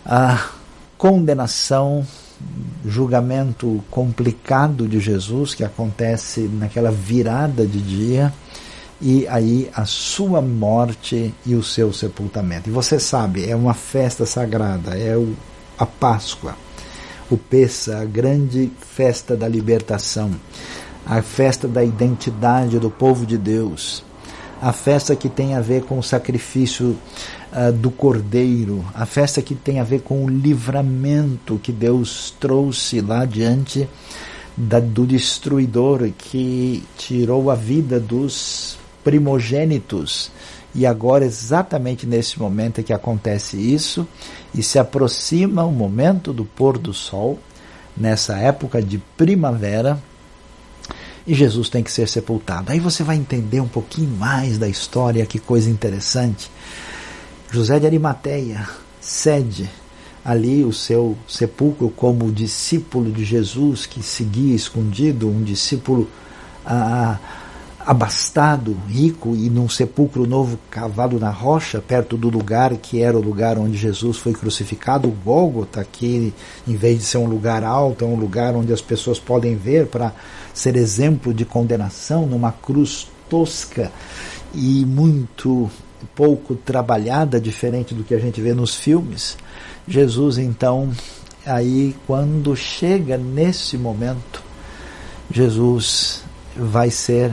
a 0.03 0.49
condenação, 0.97 2.05
julgamento 2.83 3.83
complicado 3.91 4.87
de 4.87 4.99
Jesus, 4.99 5.53
que 5.53 5.63
acontece 5.63 6.41
naquela 6.41 6.89
virada 6.89 7.67
de 7.67 7.79
dia, 7.79 8.33
e 8.99 9.27
aí 9.27 9.69
a 9.75 9.85
sua 9.85 10.41
morte 10.41 11.31
e 11.45 11.53
o 11.53 11.61
seu 11.61 11.93
sepultamento. 11.93 12.67
E 12.67 12.73
você 12.73 12.99
sabe, 12.99 13.47
é 13.47 13.55
uma 13.55 13.75
festa 13.75 14.25
sagrada, 14.25 14.97
é 14.97 15.15
o, 15.15 15.35
a 15.77 15.85
Páscoa, 15.85 16.55
o 17.29 17.37
Pessa, 17.37 17.99
a 17.99 18.05
grande 18.05 18.71
festa 18.95 19.35
da 19.35 19.47
libertação, 19.47 20.31
a 21.05 21.21
festa 21.21 21.67
da 21.67 21.83
identidade 21.83 22.79
do 22.79 22.89
povo 22.89 23.23
de 23.23 23.37
Deus 23.37 24.06
a 24.61 24.73
festa 24.73 25.15
que 25.15 25.29
tem 25.29 25.55
a 25.55 25.61
ver 25.61 25.83
com 25.83 25.99
o 25.99 26.03
sacrifício 26.03 26.97
uh, 27.51 27.71
do 27.71 27.91
cordeiro, 27.91 28.83
a 28.93 29.05
festa 29.05 29.41
que 29.41 29.55
tem 29.55 29.79
a 29.79 29.83
ver 29.83 30.01
com 30.01 30.25
o 30.25 30.29
livramento 30.29 31.59
que 31.61 31.71
Deus 31.71 32.33
trouxe 32.39 33.01
lá 33.01 33.25
diante 33.25 33.87
da, 34.55 34.79
do 34.79 35.05
destruidor 35.05 36.09
que 36.17 36.83
tirou 36.97 37.51
a 37.51 37.55
vida 37.55 37.99
dos 37.99 38.77
primogênitos. 39.03 40.31
E 40.73 40.85
agora, 40.85 41.25
exatamente 41.25 42.05
nesse 42.05 42.39
momento 42.39 42.79
é 42.79 42.83
que 42.83 42.93
acontece 42.93 43.57
isso, 43.57 44.07
e 44.53 44.61
se 44.61 44.77
aproxima 44.77 45.63
o 45.63 45.71
momento 45.71 46.33
do 46.33 46.45
pôr 46.45 46.77
do 46.77 46.93
sol, 46.93 47.39
nessa 47.95 48.37
época 48.37 48.81
de 48.81 48.99
primavera, 49.15 49.99
e 51.27 51.33
Jesus 51.33 51.67
tem 51.67 51.83
que 51.83 51.91
ser 51.91 52.07
sepultado. 52.07 52.71
Aí 52.71 52.79
você 52.79 53.03
vai 53.03 53.17
entender 53.17 53.59
um 53.59 53.67
pouquinho 53.67 54.09
mais 54.17 54.57
da 54.57 54.69
história, 54.69 55.25
que 55.25 55.37
coisa 55.37 55.69
interessante. 55.69 56.49
José 57.51 57.77
de 57.79 57.85
Arimateia 57.85 58.67
cede 59.01 59.69
ali 60.23 60.63
o 60.63 60.71
seu 60.71 61.17
sepulcro 61.27 61.89
como 61.89 62.31
discípulo 62.31 63.11
de 63.11 63.25
Jesus 63.25 63.85
que 63.85 64.01
seguia 64.01 64.55
escondido, 64.55 65.29
um 65.29 65.43
discípulo 65.43 66.09
ah, 66.65 67.17
abastado, 67.87 68.75
rico 68.89 69.33
e 69.33 69.49
num 69.49 69.69
sepulcro 69.69 70.27
novo 70.27 70.59
cavado 70.69 71.17
na 71.17 71.29
rocha, 71.29 71.79
perto 71.81 72.17
do 72.17 72.27
lugar 72.27 72.75
que 72.75 73.01
era 73.01 73.17
o 73.17 73.21
lugar 73.21 73.57
onde 73.57 73.77
Jesus 73.77 74.17
foi 74.17 74.33
crucificado, 74.33 75.07
o 75.07 75.11
Gólgota, 75.11 75.87
que 75.89 76.33
em 76.67 76.75
vez 76.75 76.99
de 76.99 77.05
ser 77.05 77.17
um 77.17 77.27
lugar 77.27 77.63
alto, 77.63 78.03
é 78.03 78.07
um 78.07 78.17
lugar 78.17 78.53
onde 78.57 78.73
as 78.73 78.81
pessoas 78.81 79.19
podem 79.19 79.55
ver 79.55 79.87
para 79.87 80.11
ser 80.53 80.75
exemplo 80.75 81.33
de 81.33 81.45
condenação, 81.45 82.25
numa 82.25 82.51
cruz 82.51 83.07
tosca 83.29 83.89
e 84.53 84.85
muito 84.85 85.71
pouco 86.13 86.55
trabalhada, 86.55 87.39
diferente 87.39 87.93
do 87.93 88.03
que 88.03 88.13
a 88.13 88.19
gente 88.19 88.41
vê 88.41 88.53
nos 88.53 88.75
filmes. 88.75 89.37
Jesus, 89.87 90.37
então, 90.37 90.91
aí 91.45 91.95
quando 92.05 92.53
chega 92.53 93.17
nesse 93.17 93.77
momento, 93.77 94.43
Jesus 95.31 96.21
vai 96.53 96.91
ser 96.91 97.31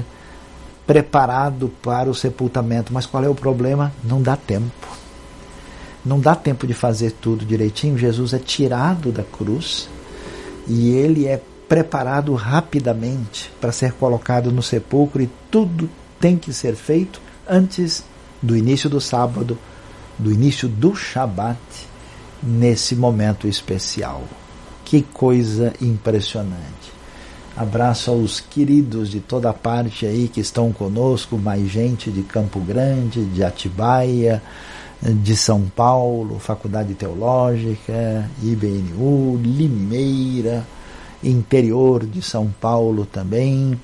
preparado 0.87 1.71
para 1.83 2.11
o 2.11 2.15
sepultamento. 2.15 2.93
Mas 2.93 3.07
qual 3.07 3.25
é 3.25 3.29
o 3.29 3.35
problema? 3.35 3.93
Não 4.03 4.21
dá 4.21 4.37
tempo. 4.37 4.89
Não 6.05 6.21
dá 6.21 6.35
tempo 6.35 6.67
de 6.67 6.75
fazer 6.75 7.13
tudo 7.13 7.45
direitinho. 7.45 7.97
Jesus 7.97 8.35
é 8.35 8.39
tirado 8.39 9.11
da 9.11 9.23
cruz 9.23 9.89
e 10.67 10.91
ele 10.91 11.27
é 11.27 11.41
preparado 11.69 12.35
rapidamente 12.35 13.51
para 13.61 13.73
ser 13.73 13.93
colocado 13.93 14.53
no 14.53 14.63
sepulcro 14.63 15.23
e 15.23 15.31
tudo 15.51 15.89
tem 16.21 16.37
que 16.37 16.53
ser 16.53 16.75
feito 16.75 17.21
antes 17.49 18.05
do 18.41 18.57
início 18.57 18.91
do 18.91 19.01
sábado, 19.01 19.59
do 20.19 20.31
início 20.31 20.69
do 20.69 20.95
Shabat, 20.95 21.59
nesse 22.43 22.95
momento 22.95 23.49
especial. 23.49 24.23
Que 24.85 25.03
coisa 25.03 25.73
impressionante. 25.81 26.84
Abraço 27.57 28.11
aos 28.11 28.41
queridos 28.41 29.09
de 29.09 29.21
toda 29.21 29.53
parte 29.53 30.05
aí 30.05 30.27
que 30.27 30.41
estão 30.41 30.73
conosco, 30.73 31.39
mais 31.39 31.69
gente 31.69 32.11
de 32.11 32.23
Campo 32.23 32.59
Grande, 32.59 33.25
de 33.27 33.45
Atibaia, 33.45 34.43
de 35.01 35.37
São 35.37 35.63
Paulo, 35.77 36.41
Faculdade 36.41 36.95
Teológica, 36.95 38.29
IBNU, 38.43 39.41
Limeira, 39.41 40.67
interior 41.23 42.05
de 42.05 42.21
São 42.21 42.53
Paulo 42.61 43.07
também. 43.07 43.79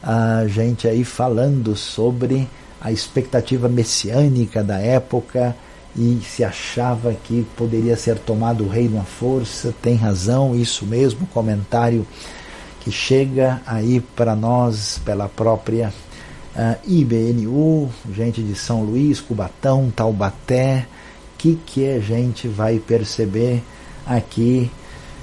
A 0.00 0.46
gente 0.46 0.86
aí 0.86 1.02
falando 1.02 1.74
sobre 1.74 2.48
a 2.80 2.92
expectativa 2.92 3.68
messiânica 3.68 4.62
da 4.62 4.78
época 4.78 5.56
e 5.96 6.20
se 6.22 6.44
achava 6.44 7.12
que 7.24 7.44
poderia 7.56 7.96
ser 7.96 8.16
tomado 8.20 8.62
o 8.62 8.68
reino 8.68 9.00
à 9.00 9.04
força. 9.04 9.74
Tem 9.82 9.96
razão, 9.96 10.54
isso 10.54 10.86
mesmo, 10.86 11.26
comentário 11.26 12.06
que 12.80 12.90
chega 12.90 13.60
aí 13.66 14.00
para 14.00 14.34
nós 14.34 15.00
pela 15.04 15.28
própria 15.28 15.92
uh, 16.54 16.76
IBNU, 16.90 17.90
gente 18.12 18.42
de 18.42 18.54
São 18.54 18.82
Luís, 18.82 19.20
Cubatão, 19.20 19.92
Taubaté, 19.94 20.86
que 21.36 21.58
que 21.66 21.88
a 21.88 22.00
gente 22.00 22.48
vai 22.48 22.78
perceber 22.78 23.62
aqui 24.06 24.70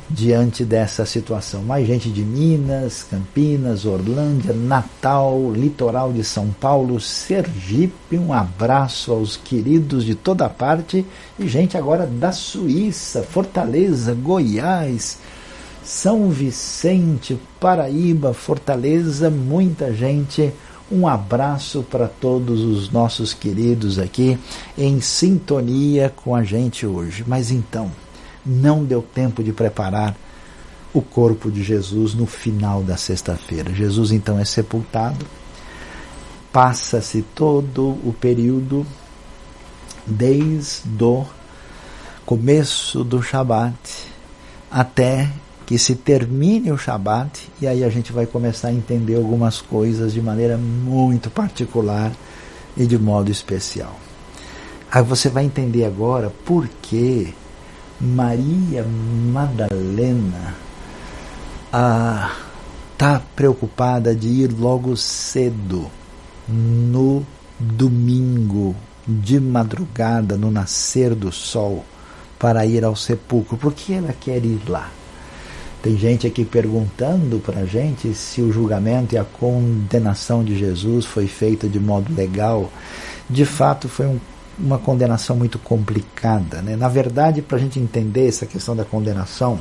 diante 0.10 0.64
dessa 0.64 1.06
situação. 1.06 1.64
Mais 1.64 1.88
gente 1.88 2.10
de 2.10 2.22
Minas, 2.22 3.04
Campinas, 3.04 3.86
Orlândia, 3.86 4.54
Natal, 4.54 5.52
litoral 5.52 6.14
de 6.14 6.24
São 6.24 6.50
Paulo, 6.50 7.00
Sergipe. 7.00 8.18
Um 8.18 8.32
abraço 8.32 9.12
aos 9.12 9.36
queridos 9.36 10.06
de 10.06 10.16
toda 10.16 10.48
parte 10.50 11.06
e 11.40 11.48
gente 11.48 11.78
agora 11.78 12.06
da 12.06 12.32
Suíça, 12.32 13.24
Fortaleza, 13.24 14.14
Goiás, 14.14 15.18
são 15.86 16.30
Vicente, 16.32 17.40
Paraíba, 17.60 18.34
Fortaleza, 18.34 19.30
muita 19.30 19.94
gente. 19.94 20.52
Um 20.92 21.08
abraço 21.08 21.84
para 21.84 22.08
todos 22.08 22.62
os 22.62 22.90
nossos 22.90 23.34
queridos 23.34 24.00
aqui 24.00 24.38
em 24.76 25.00
sintonia 25.00 26.12
com 26.16 26.36
a 26.36 26.44
gente 26.44 26.88
hoje. 26.88 27.24
Mas 27.28 27.52
então, 27.52 27.92
não 28.44 28.84
deu 28.84 29.02
tempo 29.02 29.44
de 29.44 29.54
preparar 29.54 30.16
o 30.92 31.02
corpo 31.02 31.52
de 31.52 31.64
Jesus 31.64 32.16
no 32.16 32.26
final 32.26 32.82
da 32.82 32.98
sexta-feira. 32.98 33.72
Jesus 33.72 34.12
então 34.12 34.40
é 34.40 34.46
sepultado, 34.46 35.26
passa-se 36.52 37.22
todo 37.22 37.90
o 38.04 38.16
período 38.20 38.86
desde 40.06 41.04
o 41.04 41.26
começo 42.26 43.04
do 43.04 43.22
Shabat 43.22 43.76
até 44.72 45.30
que 45.66 45.78
se 45.80 45.96
termine 45.96 46.72
o 46.72 46.78
Shabat 46.78 47.50
e 47.62 47.68
aí 47.68 47.84
a 47.84 47.90
gente 47.90 48.14
vai 48.14 48.26
começar 48.26 48.68
a 48.68 48.74
entender 48.74 49.16
algumas 49.16 49.62
coisas 49.62 50.14
de 50.14 50.22
maneira 50.22 50.58
muito 50.58 51.30
particular 51.30 52.12
e 52.78 52.86
de 52.86 52.98
modo 52.98 53.32
especial. 53.32 54.00
Aí 54.92 55.04
você 55.04 55.28
vai 55.28 55.46
entender 55.46 55.86
agora 55.86 56.32
por 56.46 56.68
que 56.82 57.34
Maria 58.00 58.86
Madalena 58.86 60.56
está 62.94 63.22
preocupada 63.36 64.14
de 64.14 64.28
ir 64.28 64.54
logo 64.58 64.96
cedo 64.96 65.90
no 66.48 67.26
domingo 67.60 68.76
de 69.08 69.40
madrugada, 69.40 70.38
no 70.38 70.52
nascer 70.52 71.16
do 71.16 71.32
sol, 71.32 71.84
para 72.38 72.66
ir 72.66 72.84
ao 72.84 72.96
sepulcro. 72.96 73.58
Por 73.58 73.74
que 73.74 73.94
ela 73.94 74.14
quer 74.14 74.44
ir 74.46 74.62
lá? 74.68 74.90
Tem 75.86 75.96
gente 75.96 76.26
aqui 76.26 76.44
perguntando 76.44 77.38
para 77.38 77.60
a 77.60 77.66
gente 77.68 78.12
se 78.16 78.42
o 78.42 78.52
julgamento 78.52 79.14
e 79.14 79.20
a 79.20 79.24
condenação 79.24 80.44
de 80.44 80.58
Jesus 80.58 81.06
foi 81.06 81.28
feita 81.28 81.70
de 81.70 81.80
modo 81.80 82.12
legal. 82.12 82.72
De 83.30 83.46
fato, 83.46 83.88
foi 83.88 84.08
um, 84.08 84.20
uma 84.58 84.80
condenação 84.80 85.36
muito 85.36 85.60
complicada. 85.60 86.60
Né? 86.64 86.76
Na 86.76 86.90
verdade, 86.90 87.44
para 87.44 87.58
a 87.58 87.60
gente 87.60 87.80
entender 87.80 88.28
essa 88.28 88.48
questão 88.48 88.76
da 88.76 88.84
condenação, 88.84 89.60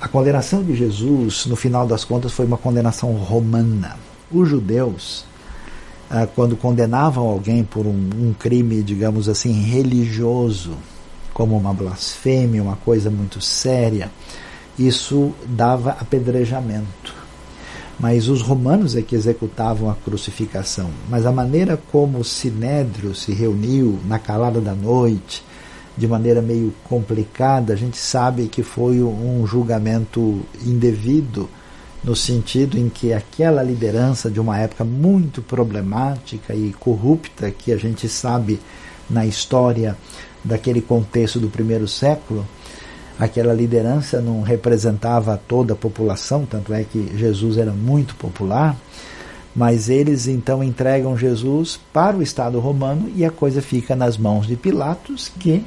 a 0.00 0.08
condenação 0.08 0.64
de 0.64 0.74
Jesus, 0.74 1.46
no 1.46 1.54
final 1.54 1.86
das 1.86 2.04
contas, 2.04 2.32
foi 2.32 2.44
uma 2.44 2.58
condenação 2.58 3.12
romana. 3.12 3.96
Os 4.32 4.48
judeus, 4.48 5.24
ah, 6.10 6.26
quando 6.26 6.56
condenavam 6.56 7.24
alguém 7.24 7.62
por 7.62 7.86
um, 7.86 8.10
um 8.20 8.34
crime, 8.36 8.82
digamos 8.82 9.28
assim, 9.28 9.52
religioso, 9.62 10.72
como 11.32 11.56
uma 11.56 11.72
blasfêmia, 11.72 12.60
uma 12.60 12.74
coisa 12.74 13.08
muito 13.08 13.40
séria, 13.40 14.10
isso 14.78 15.32
dava 15.46 15.90
apedrejamento. 15.90 17.14
Mas 17.98 18.28
os 18.28 18.40
romanos 18.40 18.94
é 18.94 19.02
que 19.02 19.16
executavam 19.16 19.90
a 19.90 19.94
crucificação. 19.94 20.88
Mas 21.08 21.26
a 21.26 21.32
maneira 21.32 21.76
como 21.90 22.18
o 22.18 22.24
Sinédrio 22.24 23.12
se 23.14 23.32
reuniu 23.32 23.98
na 24.06 24.20
calada 24.20 24.60
da 24.60 24.72
noite, 24.72 25.42
de 25.96 26.06
maneira 26.06 26.40
meio 26.40 26.72
complicada, 26.84 27.72
a 27.72 27.76
gente 27.76 27.96
sabe 27.96 28.46
que 28.46 28.62
foi 28.62 29.02
um 29.02 29.44
julgamento 29.44 30.40
indevido, 30.64 31.50
no 32.04 32.14
sentido 32.14 32.78
em 32.78 32.88
que 32.88 33.12
aquela 33.12 33.64
liderança 33.64 34.30
de 34.30 34.38
uma 34.38 34.56
época 34.56 34.84
muito 34.84 35.42
problemática 35.42 36.54
e 36.54 36.72
corrupta, 36.78 37.50
que 37.50 37.72
a 37.72 37.76
gente 37.76 38.08
sabe 38.08 38.60
na 39.10 39.26
história 39.26 39.98
daquele 40.44 40.80
contexto 40.80 41.40
do 41.40 41.48
primeiro 41.48 41.88
século, 41.88 42.46
aquela 43.18 43.52
liderança 43.52 44.20
não 44.20 44.42
representava 44.42 45.40
toda 45.48 45.72
a 45.72 45.76
população, 45.76 46.46
tanto 46.46 46.72
é 46.72 46.84
que 46.84 47.16
Jesus 47.16 47.58
era 47.58 47.72
muito 47.72 48.14
popular, 48.14 48.76
mas 49.54 49.88
eles 49.88 50.28
então 50.28 50.62
entregam 50.62 51.16
Jesus 51.16 51.80
para 51.92 52.16
o 52.16 52.22
Estado 52.22 52.60
romano 52.60 53.10
e 53.14 53.24
a 53.24 53.30
coisa 53.30 53.60
fica 53.60 53.96
nas 53.96 54.16
mãos 54.16 54.46
de 54.46 54.54
Pilatos, 54.54 55.30
que 55.38 55.64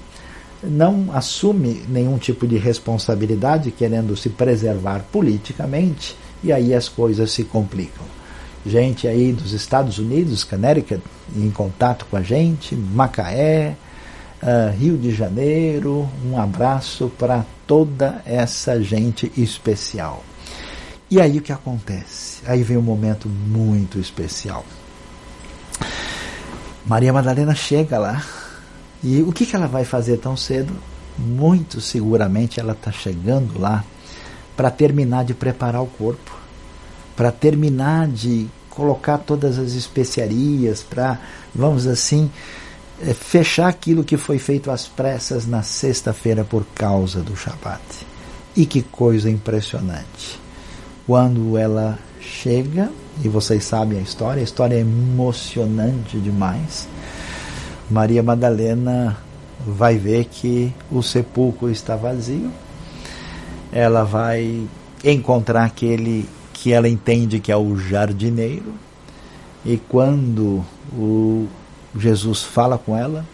não 0.63 1.09
assume 1.13 1.83
nenhum 1.89 2.17
tipo 2.17 2.47
de 2.47 2.57
responsabilidade, 2.57 3.71
querendo 3.71 4.15
se 4.15 4.29
preservar 4.29 5.03
politicamente, 5.11 6.15
e 6.43 6.53
aí 6.53 6.73
as 6.73 6.87
coisas 6.87 7.31
se 7.31 7.43
complicam. 7.43 8.05
Gente 8.65 9.07
aí 9.07 9.33
dos 9.33 9.53
Estados 9.53 9.97
Unidos, 9.97 10.43
Connecticut, 10.43 11.01
em 11.35 11.49
contato 11.49 12.05
com 12.09 12.15
a 12.15 12.21
gente, 12.21 12.75
Macaé, 12.75 13.75
uh, 14.41 14.75
Rio 14.77 14.97
de 14.97 15.11
Janeiro. 15.11 16.09
Um 16.25 16.39
abraço 16.39 17.11
para 17.17 17.45
toda 17.67 18.21
essa 18.25 18.81
gente 18.81 19.31
especial. 19.37 20.23
E 21.09 21.19
aí 21.19 21.37
o 21.37 21.41
que 21.41 21.51
acontece? 21.51 22.41
Aí 22.45 22.63
vem 22.63 22.77
um 22.77 22.81
momento 22.81 23.27
muito 23.27 23.99
especial. 23.99 24.65
Maria 26.85 27.13
Madalena 27.13 27.53
chega 27.53 27.97
lá 27.97 28.23
e 29.03 29.21
o 29.21 29.31
que, 29.31 29.45
que 29.45 29.55
ela 29.55 29.67
vai 29.67 29.83
fazer 29.83 30.17
tão 30.17 30.35
cedo? 30.35 30.73
Muito 31.17 31.81
seguramente 31.81 32.59
ela 32.59 32.73
está 32.73 32.91
chegando 32.91 33.59
lá 33.59 33.83
para 34.55 34.71
terminar 34.71 35.25
de 35.25 35.33
preparar 35.33 35.81
o 35.81 35.87
corpo, 35.87 36.31
para 37.15 37.31
terminar 37.31 38.07
de 38.07 38.47
colocar 38.69 39.17
todas 39.17 39.59
as 39.59 39.73
especiarias, 39.73 40.81
para, 40.81 41.19
vamos 41.53 41.85
assim, 41.85 42.31
fechar 43.13 43.67
aquilo 43.67 44.03
que 44.03 44.17
foi 44.17 44.37
feito 44.37 44.69
às 44.69 44.87
pressas 44.87 45.47
na 45.47 45.63
sexta-feira 45.63 46.43
por 46.43 46.65
causa 46.75 47.21
do 47.21 47.35
Shabat. 47.35 47.81
E 48.55 48.65
que 48.65 48.81
coisa 48.81 49.29
impressionante! 49.29 50.39
Quando 51.07 51.57
ela 51.57 51.97
chega, 52.19 52.91
e 53.23 53.27
vocês 53.27 53.63
sabem 53.63 53.99
a 53.99 54.01
história, 54.01 54.41
a 54.41 54.43
história 54.43 54.75
é 54.75 54.79
emocionante 54.79 56.17
demais. 56.19 56.87
Maria 57.89 58.23
Madalena 58.23 59.17
vai 59.65 59.97
ver 59.97 60.25
que 60.25 60.73
o 60.89 61.01
sepulcro 61.01 61.69
está 61.69 61.95
vazio, 61.95 62.51
ela 63.71 64.03
vai 64.03 64.67
encontrar 65.03 65.65
aquele 65.65 66.27
que 66.53 66.71
ela 66.71 66.87
entende 66.87 67.39
que 67.39 67.51
é 67.51 67.57
o 67.57 67.75
jardineiro, 67.77 68.73
e 69.65 69.77
quando 69.77 70.63
o 70.93 71.47
Jesus 71.95 72.43
fala 72.43 72.77
com 72.77 72.95
ela 72.95 73.25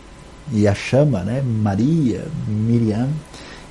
e 0.51 0.67
a 0.67 0.73
chama, 0.73 1.23
né, 1.23 1.41
Maria, 1.41 2.25
Miriam, 2.47 3.09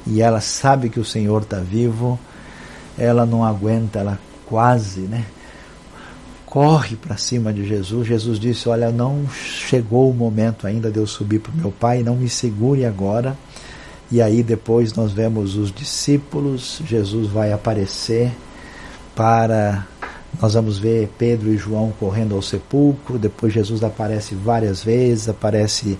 e 0.06 0.20
ela 0.20 0.40
sabe 0.40 0.88
que 0.88 1.00
o 1.00 1.04
Senhor 1.04 1.42
está 1.42 1.58
vivo, 1.58 2.18
ela 2.96 3.26
não 3.26 3.44
aguenta, 3.44 3.98
ela 3.98 4.18
quase, 4.46 5.00
né, 5.00 5.24
corre 6.44 6.96
para 6.96 7.16
cima 7.16 7.52
de 7.52 7.66
Jesus. 7.66 8.06
Jesus 8.06 8.38
disse: 8.38 8.68
Olha, 8.68 8.90
não 8.90 9.28
chegou 9.28 10.10
o 10.10 10.14
momento 10.14 10.66
ainda 10.66 10.90
de 10.90 10.98
eu 10.98 11.06
subir 11.06 11.40
para 11.40 11.52
o 11.52 11.56
meu 11.56 11.70
Pai, 11.70 12.02
não 12.02 12.16
me 12.16 12.28
segure 12.28 12.84
agora. 12.84 13.36
E 14.10 14.22
aí 14.22 14.42
depois 14.42 14.94
nós 14.94 15.12
vemos 15.12 15.56
os 15.56 15.72
discípulos, 15.72 16.80
Jesus 16.86 17.28
vai 17.28 17.52
aparecer 17.52 18.32
para 19.14 19.84
nós 20.40 20.54
vamos 20.54 20.78
ver 20.78 21.08
Pedro 21.18 21.52
e 21.52 21.56
João 21.56 21.92
correndo 21.98 22.34
ao 22.34 22.42
sepulcro, 22.42 23.18
depois 23.18 23.52
Jesus 23.52 23.82
aparece 23.82 24.34
várias 24.34 24.82
vezes, 24.82 25.28
aparece 25.28 25.98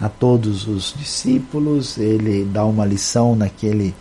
a 0.00 0.08
todos 0.08 0.66
os 0.66 0.94
discípulos, 0.96 1.98
ele 1.98 2.44
dá 2.44 2.64
uma 2.64 2.86
lição 2.86 3.36
naquele 3.36 3.94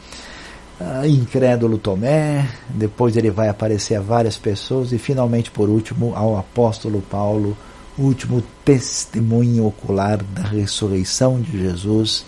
uh, 0.80 1.06
incrédulo 1.06 1.78
Tomé, 1.78 2.48
depois 2.70 3.18
ele 3.18 3.30
vai 3.30 3.50
aparecer 3.50 3.96
a 3.96 4.02
várias 4.02 4.38
pessoas. 4.38 4.92
E 4.92 4.98
finalmente, 4.98 5.52
por 5.52 5.70
último, 5.70 6.14
ao 6.16 6.38
apóstolo 6.38 7.02
Paulo, 7.02 7.58
último 7.98 8.42
testemunho 8.64 9.66
ocular 9.66 10.24
da 10.24 10.44
ressurreição 10.44 11.40
de 11.40 11.62
Jesus, 11.62 12.26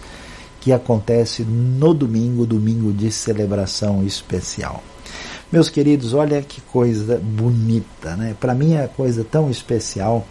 que 0.60 0.72
acontece 0.72 1.44
no 1.44 1.94
domingo, 1.94 2.46
domingo 2.46 2.92
de 2.92 3.10
celebração 3.12 4.04
especial. 4.06 4.84
Meus 5.52 5.70
queridos, 5.70 6.14
olha 6.14 6.42
que 6.42 6.62
coisa 6.62 7.20
bonita, 7.22 8.16
né? 8.16 8.34
Para 8.40 8.56
mim 8.56 8.76
é 8.76 8.88
coisa 8.88 9.22
tão 9.22 9.52
especial 9.52 10.26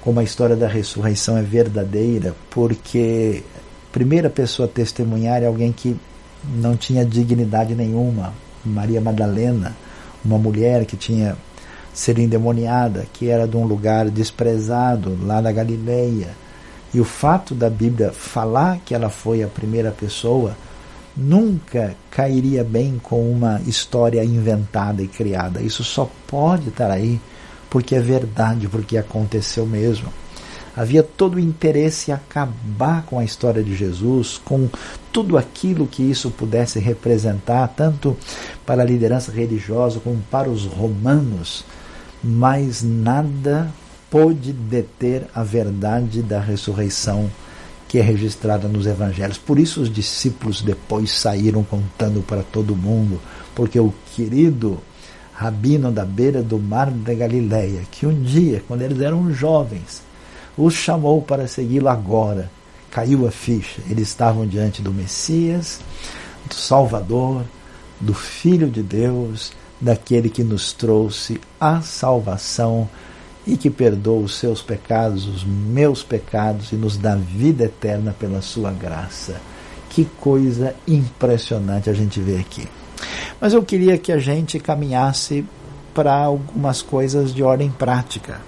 como 0.00 0.18
a 0.18 0.24
história 0.24 0.56
da 0.56 0.66
ressurreição 0.66 1.38
é 1.38 1.42
verdadeira, 1.42 2.34
porque 2.50 3.44
a 3.56 3.92
primeira 3.92 4.28
pessoa 4.28 4.66
a 4.66 4.70
testemunhar 4.70 5.44
é 5.44 5.46
alguém 5.46 5.70
que 5.70 5.96
não 6.56 6.76
tinha 6.76 7.04
dignidade 7.04 7.72
nenhuma, 7.76 8.34
Maria 8.64 9.00
Madalena, 9.00 9.76
uma 10.24 10.38
mulher 10.38 10.84
que 10.86 10.96
tinha 10.96 11.36
sido 11.94 12.20
endemoniada, 12.20 13.06
que 13.12 13.28
era 13.28 13.46
de 13.46 13.56
um 13.56 13.64
lugar 13.64 14.10
desprezado 14.10 15.16
lá 15.22 15.40
na 15.40 15.52
Galileia. 15.52 16.30
E 16.92 16.98
o 16.98 17.04
fato 17.04 17.54
da 17.54 17.70
Bíblia 17.70 18.10
falar 18.10 18.80
que 18.84 18.92
ela 18.92 19.08
foi 19.08 19.40
a 19.40 19.46
primeira 19.46 19.92
pessoa 19.92 20.56
nunca 21.18 21.96
cairia 22.10 22.62
bem 22.62 23.00
com 23.02 23.30
uma 23.30 23.60
história 23.66 24.24
inventada 24.24 25.02
e 25.02 25.08
criada. 25.08 25.60
Isso 25.60 25.82
só 25.82 26.08
pode 26.28 26.68
estar 26.68 26.90
aí 26.90 27.20
porque 27.68 27.96
é 27.96 28.00
verdade, 28.00 28.68
porque 28.68 28.96
aconteceu 28.96 29.66
mesmo. 29.66 30.12
Havia 30.76 31.02
todo 31.02 31.34
o 31.34 31.40
interesse 31.40 32.10
em 32.10 32.14
acabar 32.14 33.02
com 33.02 33.18
a 33.18 33.24
história 33.24 33.64
de 33.64 33.74
Jesus, 33.74 34.40
com 34.44 34.68
tudo 35.12 35.36
aquilo 35.36 35.88
que 35.88 36.04
isso 36.04 36.30
pudesse 36.30 36.78
representar, 36.78 37.66
tanto 37.68 38.16
para 38.64 38.82
a 38.82 38.86
liderança 38.86 39.32
religiosa 39.32 39.98
como 39.98 40.22
para 40.30 40.48
os 40.48 40.66
romanos, 40.66 41.64
mas 42.22 42.82
nada 42.84 43.68
pôde 44.08 44.52
deter 44.52 45.26
a 45.34 45.42
verdade 45.42 46.22
da 46.22 46.38
ressurreição 46.38 47.28
que 47.88 47.98
é 47.98 48.02
registrada 48.02 48.68
nos 48.68 48.86
evangelhos. 48.86 49.38
Por 49.38 49.58
isso 49.58 49.80
os 49.80 49.90
discípulos 49.90 50.60
depois 50.60 51.10
saíram 51.10 51.64
contando 51.64 52.22
para 52.22 52.42
todo 52.42 52.76
mundo, 52.76 53.18
porque 53.54 53.80
o 53.80 53.92
querido 54.14 54.78
rabino 55.32 55.90
da 55.90 56.04
beira 56.04 56.42
do 56.42 56.58
mar 56.58 56.90
da 56.90 57.14
Galileia, 57.14 57.82
que 57.90 58.04
um 58.06 58.22
dia, 58.22 58.62
quando 58.68 58.82
eles 58.82 59.00
eram 59.00 59.32
jovens, 59.32 60.02
os 60.56 60.74
chamou 60.74 61.22
para 61.22 61.48
segui-lo 61.48 61.88
agora. 61.88 62.50
Caiu 62.90 63.26
a 63.26 63.30
ficha. 63.30 63.80
Eles 63.88 64.08
estavam 64.08 64.46
diante 64.46 64.82
do 64.82 64.92
Messias, 64.92 65.80
do 66.46 66.54
Salvador, 66.54 67.44
do 68.00 68.12
Filho 68.12 68.68
de 68.68 68.82
Deus, 68.82 69.52
daquele 69.80 70.28
que 70.28 70.42
nos 70.42 70.72
trouxe 70.72 71.40
a 71.60 71.80
salvação 71.80 72.88
e 73.48 73.56
que 73.56 73.70
perdoa 73.70 74.22
os 74.22 74.34
seus 74.36 74.60
pecados, 74.60 75.26
os 75.26 75.42
meus 75.42 76.02
pecados 76.02 76.70
e 76.70 76.76
nos 76.76 76.98
dá 76.98 77.16
vida 77.16 77.64
eterna 77.64 78.14
pela 78.16 78.42
sua 78.42 78.70
graça. 78.70 79.40
Que 79.88 80.04
coisa 80.20 80.76
impressionante 80.86 81.88
a 81.88 81.94
gente 81.94 82.20
vê 82.20 82.36
aqui. 82.36 82.68
Mas 83.40 83.54
eu 83.54 83.62
queria 83.62 83.96
que 83.96 84.12
a 84.12 84.18
gente 84.18 84.60
caminhasse 84.60 85.46
para 85.94 86.12
algumas 86.14 86.82
coisas 86.82 87.32
de 87.32 87.42
ordem 87.42 87.70
prática 87.70 88.38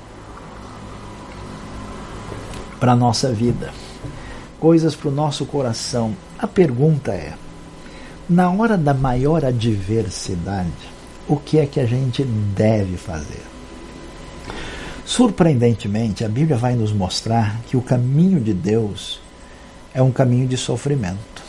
para 2.78 2.92
a 2.92 2.96
nossa 2.96 3.32
vida, 3.32 3.72
coisas 4.60 4.94
para 4.94 5.08
o 5.08 5.12
nosso 5.12 5.46
coração. 5.46 6.14
A 6.38 6.46
pergunta 6.46 7.12
é: 7.12 7.32
na 8.28 8.50
hora 8.50 8.76
da 8.76 8.92
maior 8.92 9.46
adversidade, 9.46 10.70
o 11.26 11.38
que 11.38 11.58
é 11.58 11.64
que 11.64 11.80
a 11.80 11.86
gente 11.86 12.22
deve 12.22 12.98
fazer? 12.98 13.59
Surpreendentemente, 15.10 16.24
a 16.24 16.28
Bíblia 16.28 16.56
vai 16.56 16.76
nos 16.76 16.92
mostrar 16.92 17.60
que 17.66 17.76
o 17.76 17.82
caminho 17.82 18.38
de 18.38 18.54
Deus 18.54 19.20
é 19.92 20.00
um 20.00 20.12
caminho 20.12 20.46
de 20.46 20.56
sofrimento. 20.56 21.42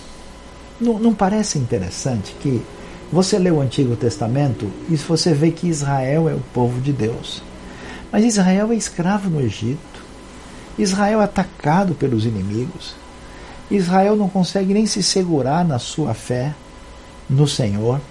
Não, 0.79 0.97
não 0.97 1.13
parece 1.13 1.59
interessante 1.59 2.35
que 2.39 2.59
você 3.13 3.37
lê 3.37 3.51
o 3.51 3.61
Antigo 3.61 3.95
Testamento 3.95 4.67
e 4.89 4.97
você 4.97 5.31
vê 5.31 5.51
que 5.51 5.67
Israel 5.67 6.27
é 6.27 6.33
o 6.33 6.41
povo 6.51 6.81
de 6.81 6.91
Deus. 6.91 7.43
Mas 8.11 8.25
Israel 8.25 8.71
é 8.71 8.75
escravo 8.75 9.29
no 9.29 9.39
Egito. 9.39 10.03
Israel 10.75 11.21
é 11.21 11.25
atacado 11.25 11.93
pelos 11.93 12.25
inimigos. 12.25 12.95
Israel 13.69 14.15
não 14.15 14.27
consegue 14.27 14.73
nem 14.73 14.87
se 14.87 15.03
segurar 15.03 15.63
na 15.63 15.77
sua 15.77 16.15
fé 16.15 16.55
no 17.29 17.47
Senhor. 17.47 18.01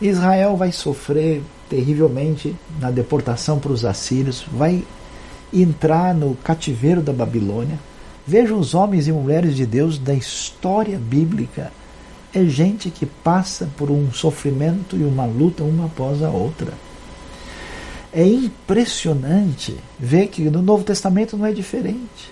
Israel 0.00 0.56
vai 0.56 0.72
sofrer 0.72 1.42
terrivelmente 1.72 2.54
na 2.78 2.90
deportação 2.90 3.58
para 3.58 3.72
os 3.72 3.82
assírios, 3.82 4.44
vai 4.52 4.84
entrar 5.50 6.14
no 6.14 6.34
cativeiro 6.34 7.00
da 7.00 7.14
Babilônia. 7.14 7.78
Veja 8.26 8.54
os 8.54 8.74
homens 8.74 9.08
e 9.08 9.12
mulheres 9.12 9.56
de 9.56 9.64
Deus 9.64 9.96
da 9.96 10.12
história 10.12 10.98
bíblica. 10.98 11.72
É 12.34 12.44
gente 12.44 12.90
que 12.90 13.06
passa 13.06 13.70
por 13.74 13.90
um 13.90 14.12
sofrimento 14.12 14.96
e 14.98 15.02
uma 15.02 15.24
luta 15.24 15.64
uma 15.64 15.86
após 15.86 16.22
a 16.22 16.28
outra. 16.28 16.74
É 18.12 18.26
impressionante 18.26 19.74
ver 19.98 20.26
que 20.26 20.42
no 20.50 20.60
Novo 20.60 20.84
Testamento 20.84 21.38
não 21.38 21.46
é 21.46 21.52
diferente. 21.52 22.30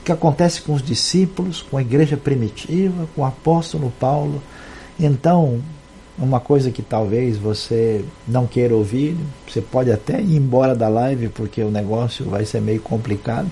O 0.00 0.04
que 0.04 0.10
acontece 0.10 0.60
com 0.60 0.74
os 0.74 0.82
discípulos, 0.82 1.62
com 1.62 1.76
a 1.76 1.82
igreja 1.82 2.16
primitiva, 2.16 3.08
com 3.14 3.22
o 3.22 3.24
apóstolo 3.24 3.92
Paulo. 4.00 4.42
Então, 4.98 5.62
uma 6.18 6.40
coisa 6.40 6.70
que 6.70 6.82
talvez 6.82 7.36
você 7.36 8.04
não 8.26 8.46
queira 8.46 8.74
ouvir, 8.74 9.16
você 9.48 9.60
pode 9.60 9.90
até 9.90 10.20
ir 10.20 10.36
embora 10.36 10.74
da 10.74 10.88
live 10.88 11.28
porque 11.28 11.62
o 11.62 11.70
negócio 11.70 12.24
vai 12.26 12.44
ser 12.44 12.60
meio 12.60 12.80
complicado. 12.80 13.50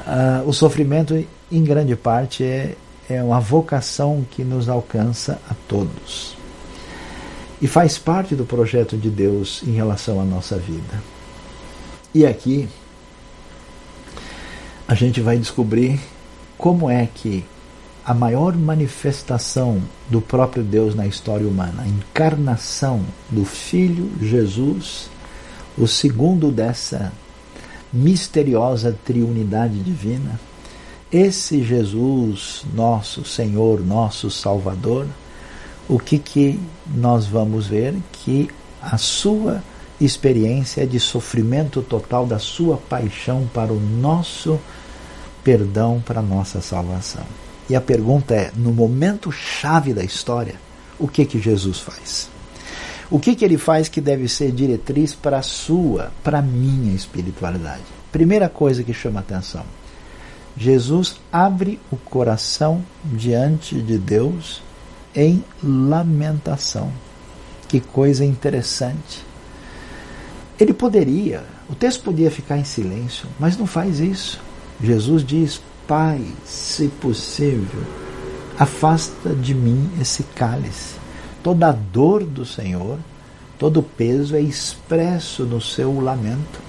Uh, 0.00 0.48
o 0.48 0.52
sofrimento, 0.52 1.24
em 1.50 1.64
grande 1.64 1.94
parte, 1.94 2.44
é, 2.44 2.74
é 3.08 3.22
uma 3.22 3.40
vocação 3.40 4.24
que 4.30 4.42
nos 4.42 4.68
alcança 4.68 5.40
a 5.48 5.54
todos. 5.68 6.36
E 7.60 7.66
faz 7.66 7.96
parte 7.96 8.34
do 8.34 8.44
projeto 8.44 8.96
de 8.96 9.08
Deus 9.08 9.62
em 9.66 9.72
relação 9.72 10.20
à 10.20 10.24
nossa 10.24 10.56
vida. 10.56 11.02
E 12.14 12.26
aqui 12.26 12.68
a 14.86 14.94
gente 14.94 15.20
vai 15.20 15.38
descobrir 15.38 16.00
como 16.56 16.90
é 16.90 17.08
que 17.12 17.44
a 18.06 18.14
maior 18.14 18.56
manifestação 18.56 19.82
do 20.08 20.20
próprio 20.20 20.62
Deus 20.62 20.94
na 20.94 21.08
história 21.08 21.46
humana, 21.46 21.82
a 21.82 21.88
encarnação 21.88 23.04
do 23.28 23.44
Filho 23.44 24.12
Jesus, 24.22 25.10
o 25.76 25.88
segundo 25.88 26.52
dessa 26.52 27.12
misteriosa 27.92 28.96
triunidade 29.04 29.80
divina, 29.80 30.38
esse 31.10 31.64
Jesus, 31.64 32.64
nosso 32.72 33.24
Senhor, 33.24 33.84
nosso 33.84 34.30
Salvador, 34.30 35.08
o 35.88 35.98
que, 35.98 36.20
que 36.20 36.60
nós 36.86 37.26
vamos 37.26 37.66
ver? 37.66 37.96
Que 38.12 38.48
a 38.80 38.96
sua 38.98 39.64
experiência 40.00 40.86
de 40.86 41.00
sofrimento 41.00 41.82
total 41.82 42.24
da 42.24 42.38
sua 42.38 42.76
paixão 42.76 43.50
para 43.52 43.72
o 43.72 43.80
nosso 43.80 44.60
perdão, 45.42 46.00
para 46.06 46.20
a 46.20 46.22
nossa 46.22 46.60
salvação. 46.60 47.26
E 47.68 47.74
a 47.74 47.80
pergunta 47.80 48.34
é: 48.34 48.50
no 48.56 48.72
momento 48.72 49.30
chave 49.32 49.92
da 49.92 50.04
história, 50.04 50.54
o 50.98 51.08
que 51.08 51.24
que 51.24 51.40
Jesus 51.40 51.80
faz? 51.80 52.28
O 53.10 53.20
que, 53.20 53.36
que 53.36 53.44
ele 53.44 53.56
faz 53.56 53.88
que 53.88 54.00
deve 54.00 54.28
ser 54.28 54.50
diretriz 54.50 55.14
para 55.14 55.38
a 55.38 55.42
sua, 55.42 56.10
para 56.24 56.40
a 56.40 56.42
minha 56.42 56.92
espiritualidade? 56.92 57.84
Primeira 58.10 58.48
coisa 58.48 58.82
que 58.82 58.92
chama 58.92 59.20
atenção. 59.20 59.64
Jesus 60.56 61.16
abre 61.30 61.78
o 61.92 61.96
coração 61.96 62.82
diante 63.04 63.80
de 63.80 63.96
Deus 63.96 64.60
em 65.14 65.44
lamentação. 65.62 66.90
Que 67.68 67.78
coisa 67.78 68.24
interessante. 68.24 69.24
Ele 70.58 70.72
poderia, 70.72 71.44
o 71.68 71.74
texto 71.74 72.02
podia 72.02 72.30
ficar 72.30 72.58
em 72.58 72.64
silêncio, 72.64 73.28
mas 73.38 73.56
não 73.56 73.66
faz 73.66 74.00
isso. 74.00 74.40
Jesus 74.82 75.24
diz: 75.24 75.60
Pai, 75.86 76.24
se 76.44 76.88
possível, 76.88 77.82
afasta 78.58 79.34
de 79.34 79.54
mim 79.54 79.88
esse 80.00 80.24
cálice. 80.24 80.96
Toda 81.42 81.68
a 81.68 81.72
dor 81.72 82.24
do 82.24 82.44
Senhor, 82.44 82.98
todo 83.56 83.78
o 83.78 83.82
peso 83.82 84.34
é 84.34 84.40
expresso 84.40 85.44
no 85.44 85.60
seu 85.60 86.00
lamento. 86.00 86.60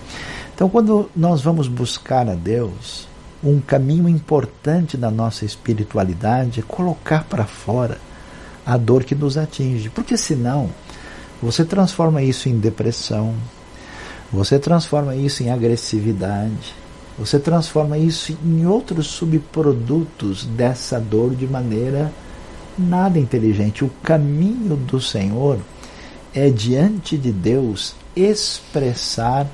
Então, 0.53 0.69
quando 0.69 1.09
nós 1.15 1.41
vamos 1.41 1.67
buscar 1.67 2.29
a 2.29 2.35
Deus, 2.35 3.07
um 3.43 3.59
caminho 3.59 4.07
importante 4.07 4.97
da 4.97 5.09
nossa 5.09 5.45
espiritualidade 5.45 6.59
é 6.59 6.63
colocar 6.63 7.23
para 7.23 7.45
fora 7.45 7.97
a 8.65 8.77
dor 8.77 9.03
que 9.03 9.15
nos 9.15 9.37
atinge, 9.37 9.89
porque 9.89 10.17
senão 10.17 10.69
você 11.41 11.63
transforma 11.63 12.21
isso 12.21 12.49
em 12.49 12.59
depressão, 12.59 13.33
você 14.31 14.59
transforma 14.59 15.15
isso 15.15 15.41
em 15.41 15.49
agressividade, 15.49 16.75
você 17.17 17.39
transforma 17.39 17.97
isso 17.97 18.37
em 18.45 18.65
outros 18.67 19.07
subprodutos 19.07 20.45
dessa 20.45 20.99
dor 20.99 21.35
de 21.35 21.47
maneira 21.47 22.11
nada 22.77 23.17
inteligente. 23.17 23.83
O 23.83 23.89
caminho 24.03 24.75
do 24.75 25.01
Senhor 25.01 25.57
é 26.33 26.49
diante 26.49 27.17
de 27.17 27.31
Deus 27.31 27.95
expressar 28.15 29.47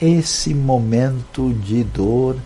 esse 0.00 0.54
momento 0.54 1.52
de 1.52 1.82
dor, 1.82 2.36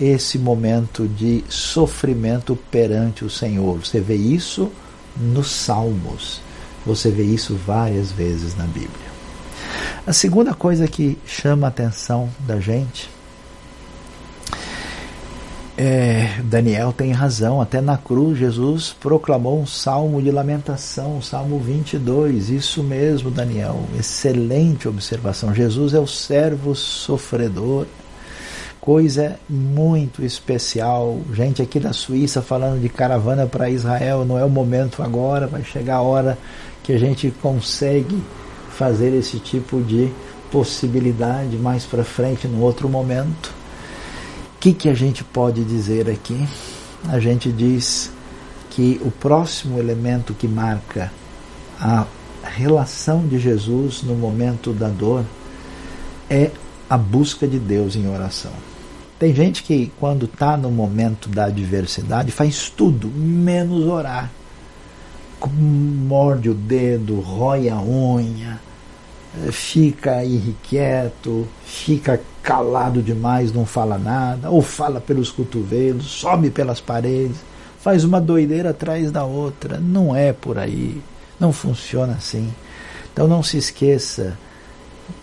esse 0.00 0.38
momento 0.38 1.06
de 1.06 1.44
sofrimento 1.48 2.56
perante 2.70 3.22
o 3.22 3.30
Senhor. 3.30 3.84
Você 3.84 4.00
vê 4.00 4.16
isso 4.16 4.72
nos 5.14 5.50
Salmos. 5.50 6.40
Você 6.86 7.10
vê 7.10 7.24
isso 7.24 7.54
várias 7.54 8.10
vezes 8.10 8.56
na 8.56 8.64
Bíblia. 8.64 9.16
A 10.06 10.12
segunda 10.12 10.54
coisa 10.54 10.88
que 10.88 11.18
chama 11.26 11.66
a 11.66 11.68
atenção 11.68 12.30
da 12.46 12.58
gente 12.60 13.15
é, 15.78 16.40
Daniel 16.42 16.90
tem 16.90 17.12
razão, 17.12 17.60
até 17.60 17.82
na 17.82 17.98
cruz 17.98 18.38
Jesus 18.38 18.96
proclamou 18.98 19.60
um 19.60 19.66
salmo 19.66 20.22
de 20.22 20.30
lamentação, 20.30 21.20
salmo 21.20 21.58
22. 21.58 22.48
Isso 22.48 22.82
mesmo, 22.82 23.30
Daniel, 23.30 23.80
excelente 23.98 24.88
observação. 24.88 25.54
Jesus 25.54 25.92
é 25.92 26.00
o 26.00 26.06
servo 26.06 26.74
sofredor, 26.74 27.86
coisa 28.80 29.38
muito 29.50 30.24
especial. 30.24 31.20
Gente 31.34 31.60
aqui 31.60 31.78
da 31.78 31.92
Suíça 31.92 32.40
falando 32.40 32.80
de 32.80 32.88
caravana 32.88 33.46
para 33.46 33.68
Israel, 33.68 34.24
não 34.24 34.38
é 34.38 34.44
o 34.46 34.50
momento 34.50 35.02
agora, 35.02 35.46
vai 35.46 35.62
chegar 35.62 35.96
a 35.96 36.02
hora 36.02 36.38
que 36.82 36.94
a 36.94 36.98
gente 36.98 37.30
consegue 37.42 38.22
fazer 38.70 39.14
esse 39.14 39.38
tipo 39.38 39.82
de 39.82 40.10
possibilidade 40.50 41.56
mais 41.58 41.84
para 41.84 42.02
frente, 42.02 42.48
num 42.48 42.62
outro 42.62 42.88
momento 42.88 43.55
que, 44.66 44.72
que 44.72 44.88
a 44.88 44.94
gente 44.94 45.22
pode 45.22 45.62
dizer 45.64 46.10
aqui? 46.10 46.44
A 47.08 47.20
gente 47.20 47.52
diz 47.52 48.10
que 48.70 49.00
o 49.04 49.12
próximo 49.12 49.78
elemento 49.78 50.34
que 50.34 50.48
marca 50.48 51.12
a 51.80 52.04
relação 52.42 53.26
de 53.28 53.38
Jesus 53.38 54.02
no 54.02 54.16
momento 54.16 54.72
da 54.72 54.88
dor 54.88 55.24
é 56.28 56.50
a 56.90 56.98
busca 56.98 57.46
de 57.46 57.60
Deus 57.60 57.94
em 57.94 58.08
oração. 58.08 58.50
Tem 59.20 59.32
gente 59.32 59.62
que, 59.62 59.92
quando 60.00 60.26
está 60.26 60.56
no 60.56 60.70
momento 60.70 61.28
da 61.28 61.44
adversidade, 61.44 62.32
faz 62.32 62.68
tudo, 62.68 63.08
menos 63.08 63.86
orar. 63.86 64.32
Morde 65.48 66.50
o 66.50 66.54
dedo, 66.54 67.20
rói 67.20 67.68
a 67.68 67.80
unha, 67.80 68.60
fica 69.50 70.24
irrequieto, 70.24 71.46
fica 71.64 72.20
calado 72.42 73.02
demais, 73.02 73.52
não 73.52 73.66
fala 73.66 73.98
nada, 73.98 74.50
ou 74.50 74.62
fala 74.62 75.00
pelos 75.00 75.30
cotovelos, 75.30 76.06
sobe 76.06 76.50
pelas 76.50 76.80
paredes, 76.80 77.36
faz 77.80 78.04
uma 78.04 78.20
doideira 78.20 78.70
atrás 78.70 79.10
da 79.10 79.24
outra. 79.24 79.78
Não 79.78 80.14
é 80.14 80.32
por 80.32 80.58
aí, 80.58 81.00
não 81.38 81.52
funciona 81.52 82.14
assim. 82.14 82.52
Então 83.12 83.26
não 83.26 83.42
se 83.42 83.56
esqueça, 83.56 84.36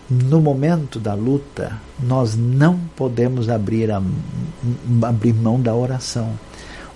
no 0.10 0.40
momento 0.40 1.00
da 1.00 1.14
luta, 1.14 1.80
nós 2.00 2.36
não 2.36 2.78
podemos 2.96 3.50
abrir, 3.50 3.92
a, 3.92 4.02
abrir 5.04 5.34
mão 5.34 5.60
da 5.60 5.74
oração 5.74 6.38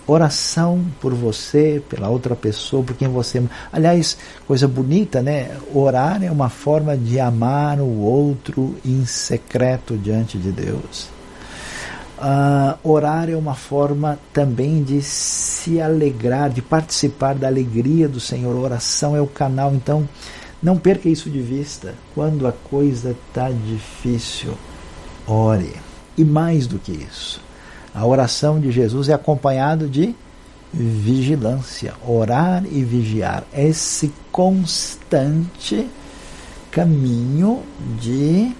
oração 0.07 0.83
por 1.01 1.13
você, 1.13 1.83
pela 1.89 2.07
outra 2.07 2.35
pessoa, 2.35 2.81
por 2.81 2.95
quem 2.95 3.09
você. 3.09 3.43
Aliás, 3.71 4.17
coisa 4.47 4.67
bonita, 4.67 5.21
né? 5.21 5.57
Orar 5.73 6.23
é 6.23 6.31
uma 6.31 6.49
forma 6.49 6.95
de 6.97 7.19
amar 7.19 7.79
o 7.79 7.99
outro 7.99 8.75
em 8.85 9.05
secreto 9.05 9.97
diante 9.97 10.37
de 10.37 10.51
Deus. 10.51 11.09
Uh, 12.17 12.75
orar 12.81 13.29
é 13.29 13.35
uma 13.35 13.53
forma 13.53 14.17
também 14.33 14.81
de 14.81 15.03
se 15.03 15.79
alegrar, 15.79 16.49
de 16.49 16.63
participar 16.63 17.35
da 17.35 17.47
alegria 17.47 18.07
do 18.07 18.19
Senhor. 18.19 18.55
Oração 18.55 19.15
é 19.15 19.21
o 19.21 19.27
canal, 19.27 19.75
então 19.75 20.07
não 20.63 20.79
perca 20.79 21.07
isso 21.09 21.29
de 21.29 21.39
vista. 21.39 21.93
Quando 22.15 22.47
a 22.47 22.51
coisa 22.51 23.11
está 23.11 23.51
difícil, 23.51 24.53
ore. 25.27 25.75
E 26.17 26.25
mais 26.25 26.65
do 26.65 26.79
que 26.79 26.91
isso, 26.91 27.39
a 27.97 28.05
oração 28.05 28.59
de 28.59 28.71
Jesus 28.71 29.09
é 29.09 29.13
acompanhado 29.13 29.89
de 29.89 30.13
vigilância, 30.71 31.95
orar 32.07 32.63
e 32.71 32.83
vigiar. 32.83 33.43
Esse 33.51 34.13
constante 34.31 35.87
caminho 36.69 37.63
de 37.99 38.51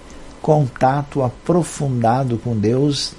contato 0.41 1.21
aprofundado 1.21 2.39
com 2.39 2.57
Deus, 2.57 3.13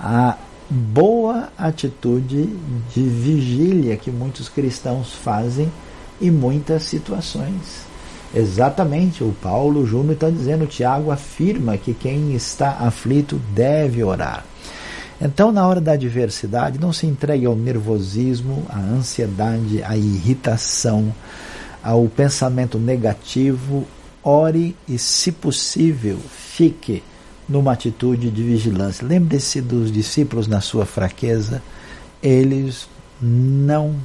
a 0.00 0.38
boa 0.70 1.50
atitude 1.58 2.46
de 2.94 3.02
vigília 3.02 3.94
que 3.98 4.10
muitos 4.10 4.48
cristãos 4.48 5.12
fazem 5.12 5.70
em 6.18 6.30
muitas 6.30 6.84
situações. 6.84 7.86
Exatamente, 8.34 9.22
o 9.22 9.34
Paulo 9.42 9.84
Júnior 9.86 10.14
está 10.14 10.30
dizendo, 10.30 10.66
Tiago 10.66 11.10
afirma 11.10 11.76
que 11.76 11.92
quem 11.92 12.34
está 12.34 12.70
aflito 12.80 13.38
deve 13.54 14.02
orar. 14.02 14.46
Então, 15.20 15.50
na 15.50 15.66
hora 15.66 15.80
da 15.80 15.92
adversidade, 15.92 16.78
não 16.78 16.92
se 16.92 17.06
entregue 17.06 17.44
ao 17.44 17.56
nervosismo, 17.56 18.64
à 18.68 18.78
ansiedade, 18.78 19.82
à 19.82 19.96
irritação, 19.96 21.12
ao 21.82 22.06
pensamento 22.06 22.78
negativo. 22.78 23.86
Ore 24.22 24.76
e, 24.88 24.96
se 24.96 25.32
possível, 25.32 26.18
fique 26.18 27.02
numa 27.48 27.72
atitude 27.72 28.30
de 28.30 28.42
vigilância. 28.42 29.06
Lembre-se 29.06 29.60
dos 29.60 29.90
discípulos 29.90 30.46
na 30.46 30.60
sua 30.60 30.86
fraqueza. 30.86 31.62
Eles 32.22 32.88
não 33.20 33.96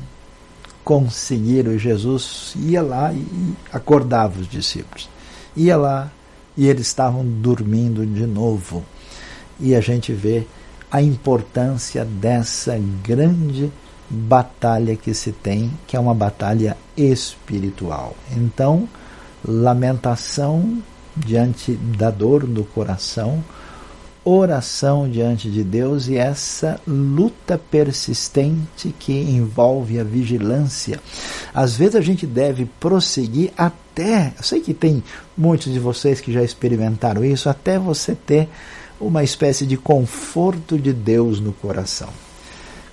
conseguiram. 0.84 1.78
Jesus 1.78 2.54
ia 2.56 2.82
lá 2.82 3.14
e 3.14 3.54
acordava 3.72 4.40
os 4.40 4.48
discípulos. 4.48 5.10
Ia 5.56 5.78
lá 5.78 6.12
e 6.58 6.68
eles 6.68 6.88
estavam 6.88 7.24
dormindo 7.24 8.06
de 8.06 8.26
novo. 8.26 8.84
E 9.60 9.76
a 9.76 9.82
gente 9.82 10.12
vê 10.12 10.48
a 10.94 11.02
importância 11.02 12.06
dessa 12.06 12.80
grande 13.04 13.72
batalha 14.08 14.96
que 14.96 15.12
se 15.12 15.32
tem, 15.32 15.72
que 15.88 15.98
é 15.98 16.00
uma 16.00 16.14
batalha 16.14 16.78
espiritual. 16.96 18.16
Então, 18.32 18.88
lamentação 19.44 20.78
diante 21.18 21.72
da 21.74 22.12
dor 22.12 22.46
do 22.46 22.64
coração, 22.64 23.44
oração 24.24 25.10
diante 25.10 25.50
de 25.50 25.64
Deus 25.64 26.08
e 26.08 26.16
essa 26.16 26.80
luta 26.86 27.58
persistente 27.58 28.94
que 29.00 29.14
envolve 29.14 30.00
a 30.00 30.04
vigilância. 30.04 31.00
Às 31.56 31.76
vezes 31.76 31.96
a 31.96 32.02
gente 32.02 32.28
deve 32.28 32.66
prosseguir 32.80 33.52
até, 33.58 34.32
eu 34.38 34.44
sei 34.44 34.62
que 34.62 34.76
tem 34.76 35.04
muitos 35.36 35.74
de 35.74 35.80
vocês 35.80 36.22
que 36.22 36.32
já 36.32 36.44
experimentaram 36.44 37.26
isso, 37.26 37.50
até 37.50 37.80
você 37.80 38.14
ter 38.14 38.48
uma 39.00 39.24
espécie 39.24 39.66
de 39.66 39.78
conforto 39.78 40.78
de 40.78 40.94
Deus 40.94 41.40
no 41.40 41.54
coração. 41.54 42.10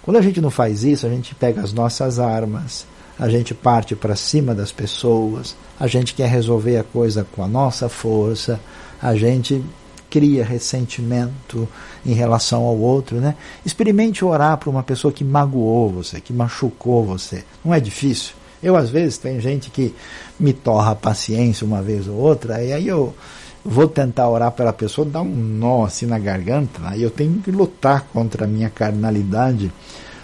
Quando 0.02 0.16
a 0.16 0.22
gente 0.22 0.40
não 0.40 0.50
faz 0.50 0.82
isso, 0.82 1.06
a 1.06 1.10
gente 1.10 1.34
pega 1.34 1.60
as 1.60 1.72
nossas 1.72 2.18
armas, 2.18 2.86
a 3.18 3.28
gente 3.28 3.52
parte 3.52 3.94
para 3.94 4.16
cima 4.16 4.54
das 4.54 4.72
pessoas, 4.72 5.54
a 5.78 5.86
gente 5.86 6.14
quer 6.14 6.28
resolver 6.28 6.78
a 6.78 6.84
coisa 6.84 7.26
com 7.32 7.44
a 7.44 7.48
nossa 7.48 7.88
força, 7.88 8.58
a 9.00 9.14
gente 9.14 9.62
cria 10.08 10.44
ressentimento 10.44 11.68
em 12.04 12.12
relação 12.12 12.64
ao 12.64 12.76
outro, 12.76 13.18
né? 13.18 13.36
Experimente 13.64 14.24
orar 14.24 14.56
para 14.58 14.68
uma 14.68 14.82
pessoa 14.82 15.12
que 15.12 15.22
magoou 15.22 15.90
você, 15.90 16.20
que 16.20 16.32
machucou 16.32 17.04
você. 17.04 17.44
Não 17.64 17.72
é 17.72 17.78
difícil? 17.78 18.34
Eu, 18.62 18.76
às 18.76 18.90
vezes, 18.90 19.16
tem 19.16 19.40
gente 19.40 19.70
que 19.70 19.94
me 20.38 20.52
torra 20.52 20.92
a 20.92 20.96
paciência 20.96 21.66
uma 21.66 21.80
vez 21.80 22.08
ou 22.08 22.16
outra, 22.16 22.62
e 22.62 22.72
aí 22.72 22.88
eu 22.88 23.14
vou 23.64 23.86
tentar 23.86 24.28
orar 24.28 24.52
pela 24.52 24.72
pessoa, 24.72 25.06
dá 25.06 25.20
um 25.20 25.34
nó 25.34 25.84
assim 25.84 26.06
na 26.06 26.18
garganta, 26.18 26.80
aí 26.84 27.02
eu 27.02 27.10
tenho 27.10 27.40
que 27.40 27.50
lutar 27.50 28.06
contra 28.12 28.44
a 28.44 28.48
minha 28.48 28.70
carnalidade 28.70 29.70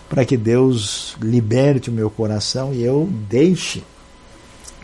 para 0.08 0.24
que 0.24 0.36
Deus 0.36 1.16
liberte 1.20 1.90
o 1.90 1.92
meu 1.92 2.08
coração 2.08 2.72
e 2.72 2.82
eu 2.82 3.08
deixe 3.28 3.82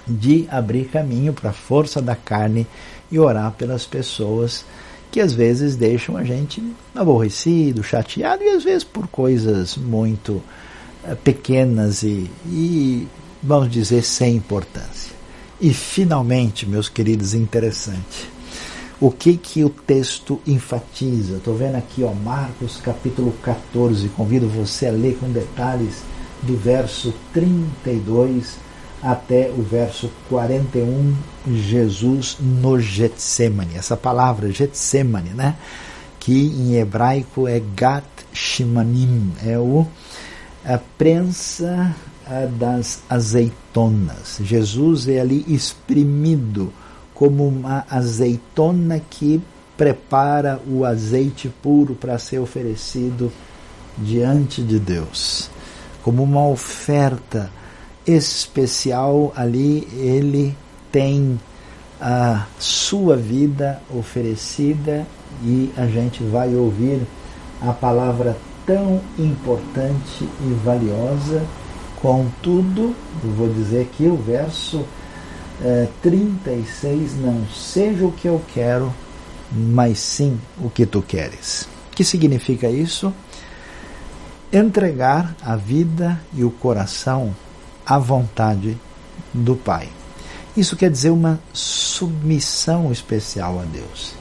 de 0.07 0.47
abrir 0.51 0.87
caminho 0.87 1.33
para 1.33 1.51
a 1.51 1.55
força 1.55 2.03
da 2.03 2.17
carne 2.17 2.67
e 3.11 3.19
orar 3.19 3.53
pelas 3.53 3.87
pessoas 3.87 4.65
que 5.11 5.21
às 5.21 5.33
vezes 5.33 5.77
deixam 5.77 6.17
a 6.17 6.25
gente 6.25 6.63
aborrecido, 6.95 7.83
chateado 7.83 8.43
e 8.43 8.49
às 8.49 8.65
vezes 8.65 8.83
por 8.83 9.07
coisas 9.07 9.77
muito 9.77 10.43
uh, 11.05 11.15
pequenas 11.23 12.03
e, 12.03 12.31
e, 12.47 13.07
vamos 13.43 13.71
dizer, 13.71 14.03
sem 14.03 14.37
importância. 14.37 15.13
E 15.61 15.73
finalmente, 15.73 16.67
meus 16.67 16.89
queridos, 16.89 17.35
interessante. 17.35 18.33
O 19.03 19.11
que 19.11 19.37
que 19.37 19.65
o 19.65 19.69
texto 19.69 20.41
enfatiza? 20.47 21.39
Estou 21.39 21.57
vendo 21.57 21.75
aqui, 21.75 22.05
ó, 22.05 22.15
Marcos 22.15 22.81
capítulo 22.81 23.33
14. 23.43 24.09
Convido 24.11 24.47
você 24.47 24.87
a 24.87 24.93
ler 24.93 25.19
com 25.19 25.29
detalhes 25.29 26.05
do 26.41 26.57
verso 26.57 27.13
32 27.33 28.59
até 29.03 29.51
o 29.51 29.61
verso 29.61 30.09
41, 30.29 31.17
Jesus 31.49 32.37
no 32.39 32.79
Getsemane. 32.79 33.75
Essa 33.75 33.97
palavra 33.97 34.53
Getsemane, 34.53 35.31
né? 35.31 35.57
que 36.21 36.47
em 36.57 36.77
hebraico 36.77 37.49
é 37.49 37.61
Gat 37.75 38.07
Shimanim, 38.33 39.33
é 39.45 39.59
o 39.59 39.85
a 40.65 40.79
prensa 40.79 41.93
das 42.57 43.01
azeitonas. 43.11 44.39
Jesus 44.45 45.09
é 45.09 45.19
ali 45.19 45.45
exprimido 45.49 46.73
como 47.23 47.47
uma 47.47 47.87
azeitona 47.89 48.99
que 48.99 49.41
prepara 49.77 50.61
o 50.67 50.85
azeite 50.85 51.49
puro 51.49 51.95
para 51.95 52.19
ser 52.19 52.41
oferecido 52.41 53.31
diante 53.97 54.61
de 54.61 54.81
Deus, 54.81 55.49
como 56.03 56.25
uma 56.25 56.45
oferta 56.49 57.49
especial 58.05 59.33
ali, 59.37 59.87
ele 59.93 60.57
tem 60.91 61.39
a 62.01 62.45
sua 62.59 63.17
vida 63.17 63.81
oferecida 63.97 65.07
e 65.45 65.73
a 65.77 65.87
gente 65.87 66.25
vai 66.25 66.53
ouvir 66.57 67.07
a 67.61 67.73
palavra 67.73 68.37
tão 68.67 69.01
importante 69.17 70.29
e 70.41 70.55
valiosa. 70.65 71.41
Contudo, 72.01 72.97
vou 73.23 73.49
dizer 73.49 73.83
aqui 73.83 74.07
o 74.09 74.17
verso 74.17 74.85
é, 75.65 75.89
36: 76.03 77.17
Não 77.17 77.47
seja 77.49 78.05
o 78.05 78.13
que 78.13 78.29
eu 78.29 78.43
quero, 78.53 78.93
mas 79.51 79.99
sim 79.99 80.39
o 80.59 80.69
que 80.69 80.85
tu 80.85 81.03
queres. 81.03 81.69
O 81.91 81.95
que 81.95 82.05
significa 82.05 82.69
isso? 82.69 83.13
Entregar 84.53 85.35
a 85.43 85.57
vida 85.57 86.21
e 86.35 86.45
o 86.45 86.51
coração 86.51 87.35
à 87.87 87.99
vontade 87.99 88.77
do 89.33 89.57
Pai. 89.57 89.89
Isso 90.57 90.77
quer 90.77 90.91
dizer 90.91 91.11
uma 91.11 91.41
submissão 91.53 92.93
especial 92.93 93.59
a 93.59 93.65
Deus. 93.65 94.15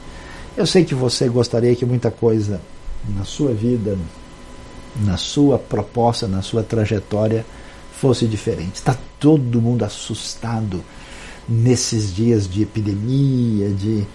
Eu 0.55 0.65
sei 0.65 0.85
que 0.85 0.95
você 0.95 1.27
gostaria 1.27 1.75
que 1.75 1.85
muita 1.85 2.09
coisa 2.09 2.61
na 3.09 3.25
sua 3.25 3.53
vida, 3.53 3.97
na 4.95 5.17
sua 5.17 5.57
proposta, 5.57 6.27
na 6.27 6.41
sua 6.41 6.63
trajetória 6.63 7.45
fosse 7.91 8.25
diferente. 8.25 8.75
Está 8.75 8.95
todo 9.19 9.61
mundo 9.61 9.83
assustado 9.83 10.83
nesses 11.47 12.13
dias 12.13 12.47
de 12.47 12.63
epidemia, 12.63 13.69
de 13.69 14.05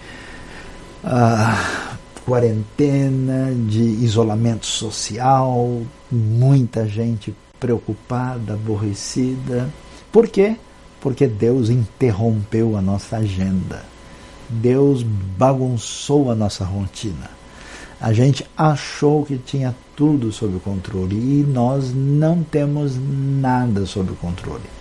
uh, 1.03 1.97
quarentena, 2.25 3.53
de 3.67 3.81
isolamento 3.81 4.65
social, 4.65 5.81
muita 6.11 6.87
gente 6.87 7.33
preocupada, 7.59 8.53
aborrecida. 8.53 9.69
Por 10.11 10.27
quê? 10.27 10.55
Porque 10.99 11.27
Deus 11.27 11.69
interrompeu 11.69 12.75
a 12.75 12.81
nossa 12.81 13.17
agenda. 13.17 13.83
Deus 14.49 15.03
bagunçou 15.03 16.31
a 16.31 16.35
nossa 16.35 16.63
rotina. 16.63 17.29
A 17.99 18.13
gente 18.13 18.45
achou 18.55 19.25
que 19.25 19.37
tinha 19.37 19.75
tudo 19.95 20.31
sob 20.31 20.59
controle 20.59 21.15
e 21.15 21.43
nós 21.43 21.91
não 21.93 22.43
temos 22.43 22.93
nada 22.95 23.85
sob 23.85 24.13
controle. 24.15 24.76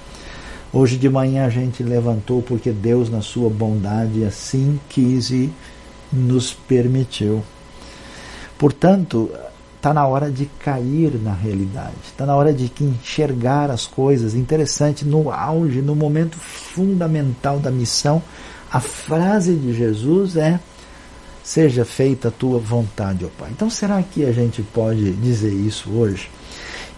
Hoje 0.72 0.96
de 0.96 1.08
manhã 1.08 1.46
a 1.46 1.50
gente 1.50 1.82
levantou 1.82 2.42
porque 2.42 2.70
Deus, 2.70 3.08
na 3.08 3.22
sua 3.22 3.48
bondade, 3.48 4.24
assim 4.24 4.78
quis 4.88 5.30
e 5.30 5.50
nos 6.12 6.52
permitiu. 6.52 7.42
Portanto, 8.58 9.30
Está 9.86 9.94
na 9.94 10.04
hora 10.04 10.32
de 10.32 10.46
cair 10.46 11.14
na 11.22 11.32
realidade. 11.32 11.94
Está 12.04 12.26
na 12.26 12.34
hora 12.34 12.52
de 12.52 12.72
enxergar 12.80 13.70
as 13.70 13.86
coisas. 13.86 14.34
Interessante, 14.34 15.04
no 15.04 15.30
auge, 15.30 15.80
no 15.80 15.94
momento 15.94 16.36
fundamental 16.38 17.60
da 17.60 17.70
missão, 17.70 18.20
a 18.68 18.80
frase 18.80 19.54
de 19.54 19.72
Jesus 19.72 20.36
é: 20.36 20.58
Seja 21.44 21.84
feita 21.84 22.26
a 22.26 22.30
tua 22.32 22.58
vontade, 22.58 23.24
ó 23.24 23.28
Pai. 23.38 23.50
Então, 23.52 23.70
será 23.70 24.02
que 24.02 24.24
a 24.24 24.32
gente 24.32 24.60
pode 24.60 25.12
dizer 25.12 25.52
isso 25.52 25.88
hoje? 25.90 26.28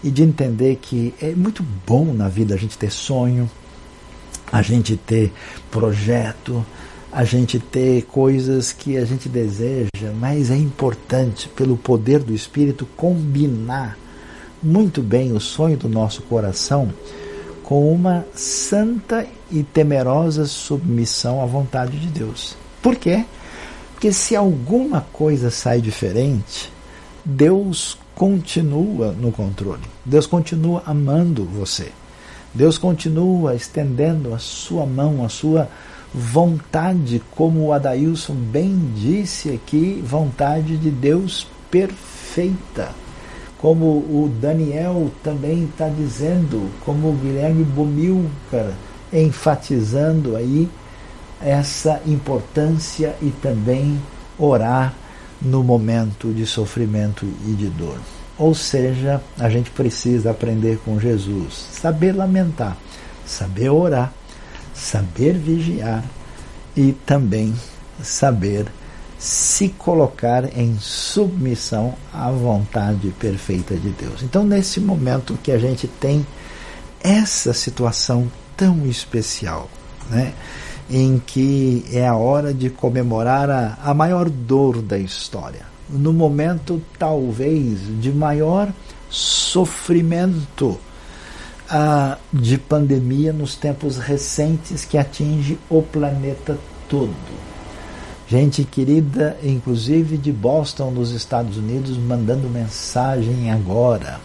E 0.03 0.09
de 0.09 0.23
entender 0.23 0.77
que 0.81 1.13
é 1.21 1.31
muito 1.31 1.63
bom 1.85 2.13
na 2.13 2.29
vida 2.29 2.55
a 2.55 2.57
gente 2.57 2.77
ter 2.77 2.91
sonho, 2.91 3.49
a 4.51 4.61
gente 4.61 4.95
ter 4.95 5.31
projeto, 5.69 6.65
a 7.11 7.23
gente 7.23 7.59
ter 7.59 8.03
coisas 8.03 8.71
que 8.71 8.97
a 8.97 9.05
gente 9.05 9.27
deseja, 9.27 10.13
mas 10.19 10.51
é 10.51 10.55
importante, 10.55 11.49
pelo 11.49 11.75
poder 11.75 12.19
do 12.19 12.33
Espírito, 12.33 12.85
combinar 12.95 13.97
muito 14.61 15.01
bem 15.01 15.33
o 15.33 15.39
sonho 15.39 15.77
do 15.77 15.89
nosso 15.89 16.21
coração 16.23 16.93
com 17.63 17.91
uma 17.93 18.25
santa 18.33 19.27
e 19.51 19.63
temerosa 19.63 20.45
submissão 20.45 21.41
à 21.41 21.45
vontade 21.45 21.99
de 21.99 22.07
Deus. 22.07 22.55
Por 22.81 22.95
quê? 22.95 23.25
Porque 23.93 24.11
se 24.11 24.35
alguma 24.35 25.01
coisa 25.13 25.51
sai 25.51 25.81
diferente, 25.81 26.71
Deus 27.23 27.97
continua 28.19 29.13
no 29.13 29.31
controle. 29.31 29.81
Deus 30.03 30.27
continua 30.27 30.83
amando 30.85 31.45
você. 31.45 31.89
Deus 32.53 32.77
continua 32.77 33.55
estendendo 33.55 34.33
a 34.33 34.37
sua 34.37 34.85
mão, 34.85 35.23
a 35.23 35.29
sua 35.29 35.69
vontade, 36.13 37.21
como 37.31 37.67
o 37.67 37.71
Adailson 37.71 38.33
bem 38.33 38.91
disse 38.93 39.51
aqui, 39.51 40.03
vontade 40.05 40.75
de 40.75 40.91
Deus 40.91 41.47
perfeita. 41.71 42.89
Como 43.57 43.85
o 43.85 44.29
Daniel 44.41 45.09
também 45.23 45.63
está 45.63 45.87
dizendo, 45.87 46.69
como 46.83 47.11
o 47.11 47.13
Guilherme 47.13 47.63
Bomilcar 47.63 48.73
enfatizando 49.13 50.35
aí 50.35 50.69
essa 51.39 52.01
importância 52.05 53.15
e 53.21 53.31
também 53.41 53.97
orar 54.37 54.93
no 55.41 55.63
momento 55.63 56.33
de 56.33 56.45
sofrimento 56.45 57.25
e 57.47 57.53
de 57.53 57.67
dor. 57.67 57.97
Ou 58.37 58.55
seja, 58.55 59.21
a 59.37 59.49
gente 59.49 59.69
precisa 59.71 60.31
aprender 60.31 60.79
com 60.85 60.99
Jesus, 60.99 61.53
saber 61.71 62.13
lamentar, 62.13 62.77
saber 63.25 63.69
orar 63.69 64.13
saber 64.79 65.33
vigiar 65.33 66.03
e 66.75 66.93
também 67.05 67.53
saber 68.01 68.65
se 69.17 69.67
colocar 69.69 70.57
em 70.57 70.77
submissão 70.79 71.93
à 72.13 72.31
vontade 72.31 73.09
perfeita 73.19 73.75
de 73.75 73.89
Deus. 73.89 74.23
Então, 74.23 74.45
nesse 74.45 74.79
momento 74.79 75.37
que 75.43 75.51
a 75.51 75.59
gente 75.59 75.87
tem 75.87 76.25
essa 77.01 77.53
situação 77.53 78.31
tão 78.55 78.87
especial, 78.87 79.69
né, 80.09 80.33
em 80.89 81.21
que 81.23 81.85
é 81.91 82.07
a 82.07 82.15
hora 82.15 82.53
de 82.53 82.69
comemorar 82.69 83.49
a, 83.49 83.77
a 83.83 83.93
maior 83.93 84.29
dor 84.29 84.81
da 84.81 84.97
história, 84.97 85.65
no 85.89 86.11
momento 86.11 86.81
talvez 86.97 87.79
de 88.01 88.11
maior 88.11 88.71
sofrimento 89.09 90.79
de 92.33 92.57
pandemia 92.57 93.31
nos 93.31 93.55
tempos 93.55 93.97
recentes 93.97 94.85
que 94.85 94.97
atinge 94.97 95.57
o 95.69 95.83
planeta 95.83 96.57
todo. 96.87 97.13
Gente 98.27 98.63
querida, 98.63 99.37
inclusive 99.43 100.17
de 100.17 100.31
Boston, 100.31 100.91
nos 100.91 101.11
Estados 101.11 101.57
Unidos, 101.57 101.97
mandando 101.97 102.47
mensagem 102.49 103.51
agora. 103.51 104.19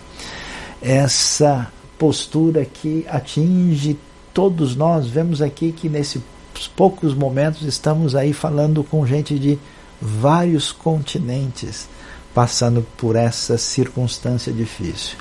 Essa 0.80 1.70
postura 1.98 2.64
que 2.64 3.06
atinge 3.08 3.98
todos 4.32 4.74
nós, 4.76 5.06
vemos 5.06 5.40
aqui 5.40 5.72
que 5.72 5.88
nesses 5.88 6.22
poucos 6.68 7.14
momentos 7.14 7.62
estamos 7.62 8.14
aí 8.14 8.32
falando 8.32 8.82
com 8.84 9.06
gente 9.06 9.38
de 9.38 9.58
vários 10.00 10.72
continentes 10.72 11.88
passando 12.34 12.84
por 12.96 13.14
essa 13.14 13.56
circunstância 13.56 14.52
difícil. 14.52 15.16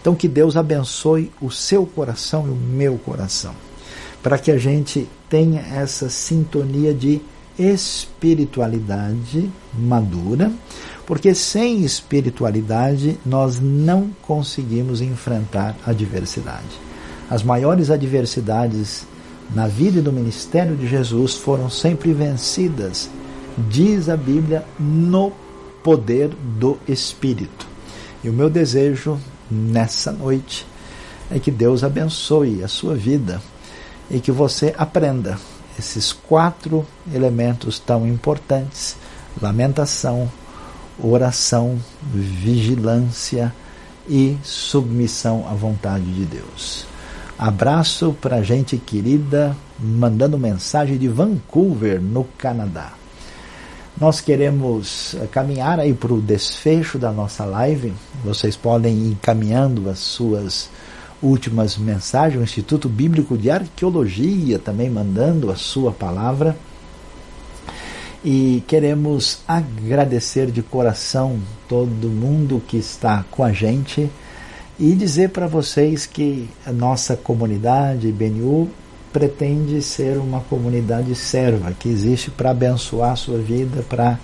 Então, 0.00 0.14
que 0.14 0.28
Deus 0.28 0.56
abençoe 0.56 1.32
o 1.40 1.50
seu 1.50 1.86
coração 1.86 2.46
e 2.46 2.50
o 2.50 2.54
meu 2.54 2.98
coração, 2.98 3.54
para 4.22 4.38
que 4.38 4.50
a 4.50 4.58
gente 4.58 5.08
tenha 5.30 5.60
essa 5.60 6.08
sintonia 6.10 6.92
de 6.92 7.20
espiritualidade 7.58 9.50
madura, 9.72 10.52
porque 11.06 11.34
sem 11.34 11.82
espiritualidade 11.84 13.18
nós 13.24 13.58
não 13.60 14.10
conseguimos 14.22 15.00
enfrentar 15.00 15.74
a 15.86 15.90
adversidade. 15.90 16.80
As 17.30 17.42
maiores 17.42 17.90
adversidades 17.90 19.06
na 19.54 19.66
vida 19.66 19.98
e 19.98 20.02
no 20.02 20.12
ministério 20.12 20.76
de 20.76 20.86
Jesus 20.86 21.34
foram 21.34 21.70
sempre 21.70 22.12
vencidas, 22.12 23.08
diz 23.56 24.08
a 24.08 24.16
Bíblia, 24.16 24.64
no 24.78 25.32
poder 25.82 26.28
do 26.28 26.78
Espírito. 26.88 27.66
E 28.22 28.28
o 28.28 28.32
meu 28.32 28.50
desejo 28.50 29.18
nessa 29.50 30.10
noite 30.10 30.66
é 31.30 31.38
que 31.38 31.50
Deus 31.50 31.84
abençoe 31.84 32.62
a 32.62 32.68
sua 32.68 32.94
vida 32.94 33.40
e 34.10 34.20
que 34.20 34.32
você 34.32 34.74
aprenda 34.76 35.38
esses 35.78 36.12
quatro 36.12 36.86
elementos 37.12 37.78
tão 37.78 38.06
importantes: 38.06 38.96
lamentação, 39.40 40.30
oração, 40.98 41.78
vigilância 42.12 43.54
e 44.08 44.36
submissão 44.42 45.46
à 45.48 45.54
vontade 45.54 46.12
de 46.12 46.24
Deus. 46.24 46.86
Abraço 47.38 48.16
para 48.18 48.42
gente 48.42 48.78
querida, 48.78 49.54
mandando 49.78 50.38
mensagem 50.38 50.96
de 50.96 51.06
Vancouver, 51.06 52.00
no 52.00 52.24
Canadá. 52.24 52.94
Nós 54.00 54.22
queremos 54.22 55.14
eh, 55.14 55.26
caminhar 55.30 55.78
aí 55.78 55.92
para 55.92 56.14
o 56.14 56.20
desfecho 56.20 56.98
da 56.98 57.12
nossa 57.12 57.44
live. 57.44 57.92
Vocês 58.24 58.56
podem 58.56 58.94
ir 58.94 59.10
encaminhando 59.12 59.90
as 59.90 59.98
suas 59.98 60.70
últimas 61.22 61.76
mensagens. 61.76 62.40
O 62.40 62.44
Instituto 62.44 62.88
Bíblico 62.88 63.36
de 63.36 63.50
Arqueologia 63.50 64.58
também 64.58 64.88
mandando 64.88 65.50
a 65.50 65.56
sua 65.56 65.92
palavra. 65.92 66.56
E 68.24 68.64
queremos 68.66 69.40
agradecer 69.46 70.50
de 70.50 70.62
coração 70.62 71.38
todo 71.68 72.08
mundo 72.08 72.62
que 72.66 72.78
está 72.78 73.26
com 73.30 73.44
a 73.44 73.52
gente 73.52 74.10
e 74.78 74.92
dizer 74.94 75.30
para 75.30 75.46
vocês 75.46 76.04
que 76.04 76.48
a 76.64 76.72
nossa 76.72 77.16
comunidade 77.16 78.12
BNU 78.12 78.68
pretende 79.12 79.80
ser 79.80 80.18
uma 80.18 80.40
comunidade 80.40 81.14
serva, 81.14 81.72
que 81.72 81.88
existe 81.88 82.30
para 82.30 82.50
abençoar 82.50 83.12
a 83.12 83.16
sua 83.16 83.38
vida, 83.38 83.82
para 83.88 84.18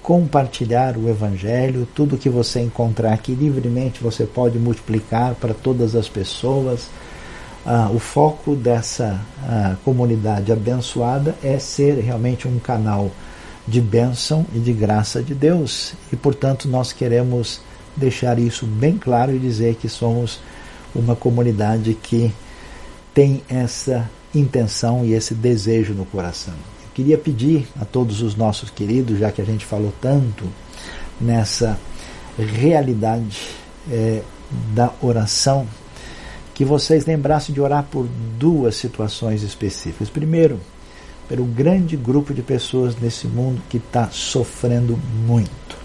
compartilhar 0.00 0.96
o 0.96 1.08
Evangelho, 1.08 1.86
tudo 1.94 2.16
que 2.16 2.30
você 2.30 2.60
encontrar 2.60 3.12
aqui 3.12 3.34
livremente 3.34 4.02
você 4.02 4.24
pode 4.24 4.58
multiplicar 4.58 5.34
para 5.34 5.52
todas 5.52 5.96
as 5.96 6.08
pessoas. 6.08 6.88
Ah, 7.66 7.90
o 7.92 7.98
foco 7.98 8.54
dessa 8.54 9.20
ah, 9.42 9.76
comunidade 9.84 10.52
abençoada 10.52 11.34
é 11.42 11.58
ser 11.58 11.98
realmente 11.98 12.46
um 12.46 12.58
canal 12.60 13.10
de 13.66 13.80
bênção 13.80 14.46
e 14.54 14.60
de 14.60 14.72
graça 14.72 15.22
de 15.22 15.34
Deus. 15.34 15.92
E, 16.12 16.16
portanto, 16.16 16.68
nós 16.68 16.92
queremos 16.92 17.60
deixar 17.98 18.38
isso 18.38 18.66
bem 18.66 18.96
claro 18.96 19.34
e 19.34 19.38
dizer 19.38 19.74
que 19.74 19.88
somos 19.88 20.40
uma 20.94 21.14
comunidade 21.14 21.94
que 21.94 22.32
tem 23.12 23.42
essa 23.48 24.08
intenção 24.34 25.04
e 25.04 25.12
esse 25.12 25.34
desejo 25.34 25.92
no 25.94 26.04
coração. 26.06 26.54
Queria 26.94 27.18
pedir 27.18 27.68
a 27.80 27.84
todos 27.84 28.22
os 28.22 28.34
nossos 28.34 28.70
queridos, 28.70 29.18
já 29.18 29.30
que 29.30 29.40
a 29.40 29.44
gente 29.44 29.64
falou 29.64 29.92
tanto 30.00 30.44
nessa 31.20 31.78
realidade 32.36 33.50
é, 33.90 34.22
da 34.74 34.92
oração, 35.00 35.66
que 36.54 36.64
vocês 36.64 37.06
lembrassem 37.06 37.54
de 37.54 37.60
orar 37.60 37.84
por 37.84 38.08
duas 38.36 38.74
situações 38.76 39.42
específicas. 39.42 40.10
Primeiro, 40.10 40.58
pelo 41.28 41.44
grande 41.44 41.96
grupo 41.96 42.34
de 42.34 42.42
pessoas 42.42 42.96
nesse 42.96 43.28
mundo 43.28 43.62
que 43.68 43.76
está 43.76 44.08
sofrendo 44.10 44.98
muito. 45.24 45.77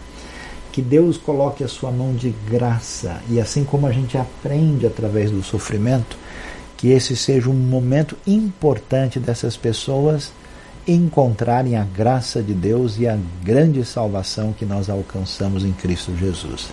Que 0.74 0.82
Deus 0.82 1.17
coloque 1.17 1.63
a 1.63 1.67
sua 1.69 1.91
mão 1.91 2.13
de 2.13 2.36
graça 2.49 3.21
e 3.30 3.39
assim 3.39 3.63
como 3.63 3.88
a 3.88 3.91
gente 3.93 4.17
aprende 4.17 4.86
através 4.86 5.32
do 5.32 5.41
sofrimento, 5.41 6.17
que 6.76 6.89
esse 6.89 7.15
seja 7.15 7.49
um 7.49 7.53
momento 7.53 8.17
importante 8.28 9.19
dessas 9.19 9.55
pessoas 9.55 10.34
encontrarem 10.88 11.78
a 11.78 11.84
graça 11.84 12.43
de 12.43 12.53
Deus 12.53 12.99
e 12.99 13.07
a 13.07 13.17
grande 13.41 13.86
salvação 13.86 14.51
que 14.51 14.65
nós 14.65 14.89
alcançamos 14.89 15.63
em 15.63 15.71
Cristo 15.71 16.11
Jesus. 16.17 16.67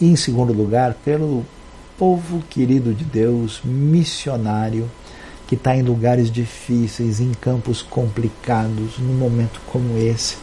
E, 0.00 0.06
em 0.06 0.16
segundo 0.16 0.52
lugar, 0.52 0.94
pelo 1.04 1.46
povo 1.96 2.42
querido 2.50 2.92
de 2.92 3.04
Deus, 3.04 3.60
missionário, 3.64 4.90
que 5.46 5.54
está 5.54 5.76
em 5.76 5.82
lugares 5.82 6.30
difíceis, 6.30 7.20
em 7.20 7.32
campos 7.32 7.80
complicados, 7.80 8.98
num 8.98 9.14
momento 9.14 9.60
como 9.70 9.96
esse, 9.96 10.36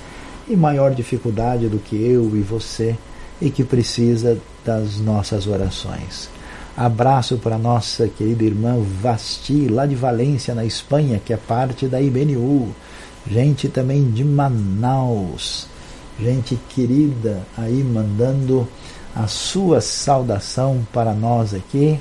e 0.51 0.55
maior 0.55 0.93
dificuldade 0.93 1.67
do 1.67 1.79
que 1.79 1.95
eu 1.95 2.35
e 2.35 2.41
você, 2.41 2.95
e 3.41 3.49
que 3.49 3.63
precisa 3.63 4.37
das 4.65 4.99
nossas 4.99 5.47
orações. 5.47 6.29
Abraço 6.75 7.37
para 7.37 7.57
nossa 7.57 8.07
querida 8.07 8.43
irmã 8.43 8.77
Vasti, 9.01 9.67
lá 9.67 9.85
de 9.85 9.95
Valência, 9.95 10.53
na 10.53 10.65
Espanha, 10.65 11.21
que 11.23 11.33
é 11.33 11.37
parte 11.37 11.87
da 11.87 12.01
IBNU. 12.01 12.69
Gente 13.29 13.69
também 13.69 14.09
de 14.11 14.23
Manaus, 14.23 15.67
gente 16.19 16.59
querida 16.69 17.41
aí 17.57 17.83
mandando 17.83 18.67
a 19.15 19.27
sua 19.27 19.79
saudação 19.81 20.85
para 20.91 21.13
nós 21.13 21.53
aqui. 21.53 21.99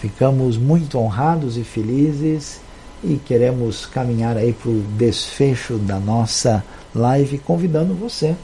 Ficamos 0.00 0.56
muito 0.56 0.98
honrados 0.98 1.56
e 1.56 1.64
felizes 1.64 2.60
e 3.02 3.16
queremos 3.16 3.86
caminhar 3.86 4.36
aí 4.36 4.52
para 4.52 4.70
o 4.70 4.82
desfecho 4.96 5.76
da 5.78 5.98
nossa 5.98 6.64
live, 6.94 7.38
convidando 7.38 7.94
você 7.94 8.34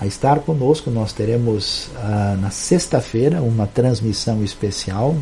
a 0.00 0.06
estar 0.06 0.40
conosco. 0.40 0.90
Nós 0.90 1.12
teremos 1.12 1.90
ah, 1.96 2.36
na 2.40 2.50
sexta-feira 2.50 3.42
uma 3.42 3.66
transmissão 3.66 4.42
especial 4.42 5.16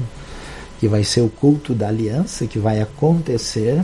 que 0.78 0.88
vai 0.88 1.04
ser 1.04 1.22
o 1.22 1.28
culto 1.28 1.74
da 1.74 1.88
aliança 1.88 2.46
que 2.46 2.58
vai 2.58 2.80
acontecer 2.80 3.82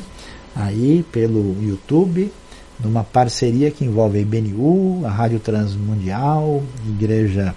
aí 0.54 1.04
pelo 1.10 1.56
YouTube, 1.62 2.30
numa 2.78 3.02
parceria 3.02 3.70
que 3.70 3.84
envolve 3.84 4.18
a 4.18 4.20
IBNU, 4.20 5.06
a 5.06 5.10
Rádio 5.10 5.40
Transmundial, 5.40 6.62
Igreja 6.86 7.54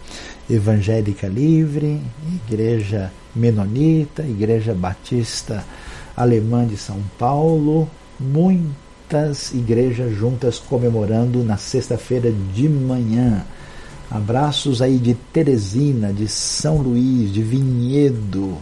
Evangélica 0.49 1.27
Livre, 1.27 1.99
Igreja 2.47 3.11
Menonita, 3.35 4.21
Igreja 4.23 4.73
Batista 4.73 5.65
Alemã 6.15 6.65
de 6.65 6.77
São 6.77 7.01
Paulo, 7.17 7.89
muito 8.17 8.84
muitas 9.05 9.53
igrejas 9.53 10.15
juntas 10.15 10.57
comemorando 10.57 11.43
na 11.43 11.57
sexta-feira 11.57 12.33
de 12.53 12.67
manhã. 12.67 13.45
Abraços 14.09 14.81
aí 14.81 14.97
de 14.97 15.13
Teresina, 15.13 16.11
de 16.11 16.27
São 16.27 16.77
Luís, 16.77 17.31
de 17.31 17.43
Vinhedo. 17.43 18.57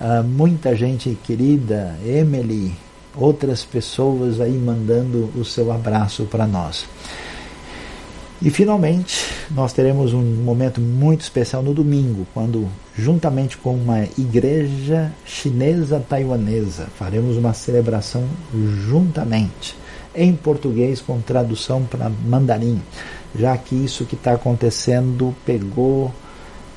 Uh, 0.00 0.24
muita 0.26 0.74
gente 0.74 1.16
querida, 1.22 1.98
Emily, 2.04 2.74
outras 3.14 3.62
pessoas 3.62 4.40
aí 4.40 4.52
mandando 4.52 5.30
o 5.36 5.44
seu 5.44 5.70
abraço 5.70 6.24
para 6.24 6.46
nós. 6.46 6.86
E 8.40 8.48
finalmente, 8.48 9.28
nós 9.50 9.74
teremos 9.74 10.14
um 10.14 10.22
momento 10.22 10.80
muito 10.80 11.20
especial 11.20 11.62
no 11.62 11.74
domingo, 11.74 12.26
quando, 12.32 12.68
juntamente 12.96 13.56
com 13.56 13.74
uma 13.74 14.04
igreja 14.18 15.12
chinesa 15.24 16.04
taiwanesa, 16.06 16.88
faremos 16.98 17.36
uma 17.36 17.54
celebração 17.54 18.24
juntamente, 18.86 19.76
em 20.14 20.34
português 20.34 21.00
com 21.00 21.20
tradução 21.20 21.84
para 21.84 22.10
mandarim, 22.26 22.80
já 23.34 23.56
que 23.56 23.74
isso 23.74 24.04
que 24.04 24.14
está 24.14 24.34
acontecendo 24.34 25.34
pegou 25.46 26.12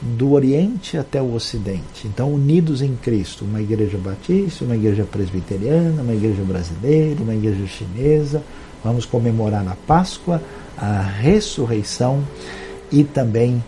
do 0.02 0.34
Oriente 0.34 0.98
até 0.98 1.22
o 1.22 1.34
Ocidente. 1.34 2.06
Então, 2.06 2.34
unidos 2.34 2.82
em 2.82 2.96
Cristo, 2.96 3.44
uma 3.44 3.62
igreja 3.62 3.98
batista, 3.98 4.64
uma 4.64 4.76
igreja 4.76 5.04
presbiteriana, 5.04 6.02
uma 6.02 6.14
igreja 6.14 6.44
brasileira, 6.44 7.22
uma 7.22 7.34
igreja 7.34 7.66
chinesa, 7.66 8.42
vamos 8.84 9.06
comemorar 9.06 9.68
a 9.68 9.76
Páscoa 9.88 10.42
a 10.78 11.02
ressurreição 11.02 12.24
e 12.92 13.04
também 13.04 13.64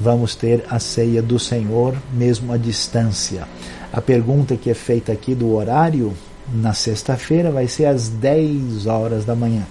vamos 0.00 0.34
ter 0.34 0.64
a 0.70 0.78
ceia 0.78 1.22
do 1.22 1.38
Senhor, 1.38 1.96
mesmo 2.12 2.52
à 2.52 2.56
distância. 2.56 3.46
A 3.92 4.00
pergunta 4.00 4.56
que 4.56 4.70
é 4.70 4.74
feita 4.74 5.12
aqui 5.12 5.34
do 5.34 5.54
horário 5.54 6.14
na 6.52 6.72
sexta-feira 6.72 7.50
vai 7.50 7.66
ser 7.66 7.86
às 7.86 8.08
10 8.08 8.86
horas 8.86 9.24
da 9.24 9.34
manhã. 9.34 9.66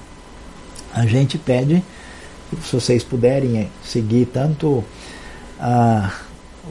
A 0.93 1.05
gente 1.05 1.37
pede, 1.37 1.83
se 2.63 2.75
vocês 2.75 3.03
puderem 3.03 3.69
seguir 3.83 4.25
tanto 4.27 4.83
a, 5.59 6.11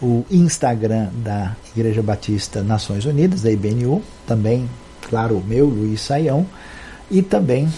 o 0.02 0.24
Instagram 0.30 1.08
da 1.22 1.56
Igreja 1.74 2.02
Batista 2.02 2.62
Nações 2.62 3.04
Unidas, 3.04 3.42
da 3.42 3.50
IBNU, 3.50 4.02
também, 4.26 4.68
claro, 5.08 5.36
o 5.36 5.44
meu, 5.44 5.66
Luiz 5.66 6.00
Saião, 6.00 6.46
e 7.10 7.22
também 7.22 7.68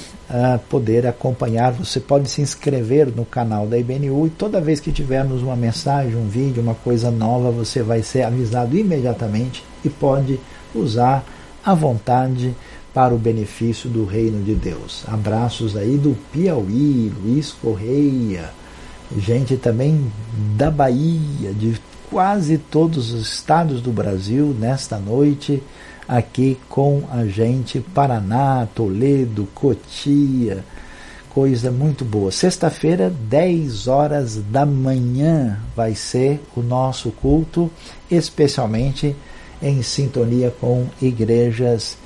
poder 0.69 1.07
acompanhar. 1.07 1.73
Você 1.73 2.01
pode 2.01 2.29
se 2.29 2.41
inscrever 2.41 3.07
no 3.15 3.25
canal 3.25 3.67
da 3.67 3.79
IBNU 3.79 4.27
e 4.27 4.31
toda 4.31 4.61
vez 4.61 4.81
que 4.81 4.93
tivermos 4.93 5.43
uma 5.43 5.57
mensagem, 5.57 6.17
um 6.17 6.29
vídeo, 6.29 6.63
uma 6.63 6.75
coisa 6.75 7.11
nova, 7.11 7.51
você 7.51 7.83
vai 7.83 8.03
ser 8.03 8.23
avisado 8.23 8.77
imediatamente 8.77 9.65
e 9.85 9.89
pode 9.89 10.41
usar 10.75 11.25
à 11.65 11.75
vontade 11.75 12.55
para 12.93 13.15
o 13.15 13.19
benefício 13.19 13.91
do 13.91 14.05
reino 14.05 14.43
de 14.43 14.55
Deus. 14.55 15.05
Abraços 15.07 15.77
aí 15.77 15.99
do 15.99 16.17
Piauí, 16.33 17.13
Luiz 17.23 17.53
Correia, 17.53 18.51
gente 19.19 19.57
também 19.57 20.11
da 20.57 20.71
Bahia, 20.71 21.53
de 21.53 21.79
quase 22.11 22.57
todos 22.57 23.13
os 23.13 23.21
estados 23.35 23.81
do 23.81 23.93
Brasil 23.93 24.57
nesta 24.59 24.97
noite 24.97 25.63
aqui 26.09 26.59
com 26.69 27.03
a 27.11 27.27
gente, 27.27 27.81
Paraná, 27.81 28.67
Toledo, 28.75 29.49
Cotia, 29.55 30.65
coisa 31.31 31.71
muito 31.71 32.05
boa. 32.05 32.31
Sexta-feira, 32.31 33.13
10 33.29 33.89
horas 33.89 34.37
da 34.37 34.65
manhã, 34.65 35.59
vai 35.75 35.95
ser 35.95 36.41
o 36.57 36.61
nosso 36.61 37.11
culto, 37.11 37.71
especialmente 38.11 39.15
em 39.61 39.83
sintonia 39.83 40.55
com 40.61 40.87
igrejas 41.01 41.97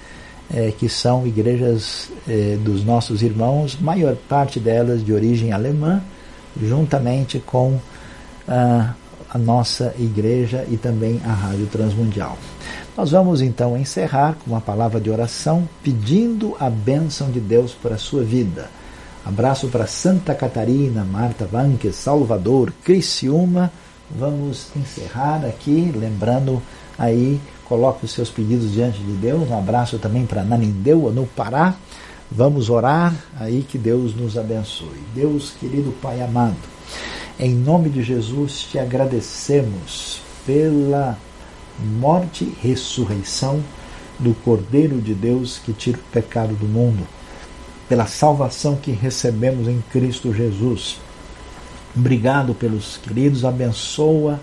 eh, 0.52 0.72
que 0.76 0.88
são 0.88 1.26
igrejas 1.26 2.10
eh, 2.28 2.58
dos 2.60 2.84
nossos 2.84 3.22
irmãos, 3.22 3.78
maior 3.80 4.16
parte 4.16 4.58
delas 4.58 5.04
de 5.04 5.12
origem 5.12 5.52
alemã, 5.52 6.02
juntamente 6.60 7.38
com 7.38 7.78
ah, 8.48 8.94
a 9.32 9.38
nossa 9.38 9.94
igreja 9.98 10.66
e 10.68 10.76
também 10.76 11.20
a 11.24 11.32
Rádio 11.32 11.66
Transmundial. 11.66 12.36
Nós 12.96 13.12
vamos 13.12 13.40
então 13.40 13.78
encerrar 13.78 14.34
com 14.34 14.50
uma 14.50 14.60
palavra 14.60 15.00
de 15.00 15.08
oração 15.08 15.68
pedindo 15.82 16.56
a 16.58 16.68
bênção 16.68 17.30
de 17.30 17.40
Deus 17.40 17.72
para 17.72 17.94
a 17.94 17.98
sua 17.98 18.22
vida. 18.22 18.68
Abraço 19.24 19.68
para 19.68 19.86
Santa 19.86 20.34
Catarina, 20.34 21.04
Marta 21.04 21.46
Vanques, 21.46 21.94
Salvador, 21.94 22.72
Criciúma. 22.82 23.70
Vamos 24.10 24.68
encerrar 24.74 25.44
aqui, 25.44 25.92
lembrando 25.94 26.60
aí, 26.98 27.40
coloque 27.64 28.04
os 28.04 28.12
seus 28.12 28.30
pedidos 28.30 28.72
diante 28.72 28.98
de 28.98 29.12
Deus. 29.12 29.48
Um 29.48 29.56
abraço 29.56 29.98
também 29.98 30.26
para 30.26 30.42
Nanindeua, 30.42 31.12
no 31.12 31.26
Pará. 31.26 31.74
Vamos 32.30 32.70
orar 32.70 33.14
aí 33.38 33.62
que 33.62 33.78
Deus 33.78 34.14
nos 34.14 34.36
abençoe. 34.36 35.00
Deus, 35.14 35.52
querido 35.60 35.92
Pai 36.02 36.20
amado, 36.20 36.56
em 37.40 37.54
nome 37.54 37.88
de 37.88 38.02
Jesus 38.02 38.64
te 38.70 38.78
agradecemos 38.78 40.20
pela 40.44 41.16
morte 41.98 42.44
e 42.44 42.54
ressurreição 42.60 43.62
do 44.18 44.34
Cordeiro 44.34 45.00
de 45.00 45.14
Deus 45.14 45.58
que 45.58 45.72
tira 45.72 45.96
o 45.96 46.12
pecado 46.12 46.54
do 46.54 46.66
mundo, 46.66 47.06
pela 47.88 48.04
salvação 48.06 48.76
que 48.76 48.90
recebemos 48.90 49.66
em 49.68 49.82
Cristo 49.90 50.34
Jesus. 50.34 51.00
Obrigado 51.96 52.52
pelos 52.52 52.98
queridos, 52.98 53.42
abençoa 53.42 54.38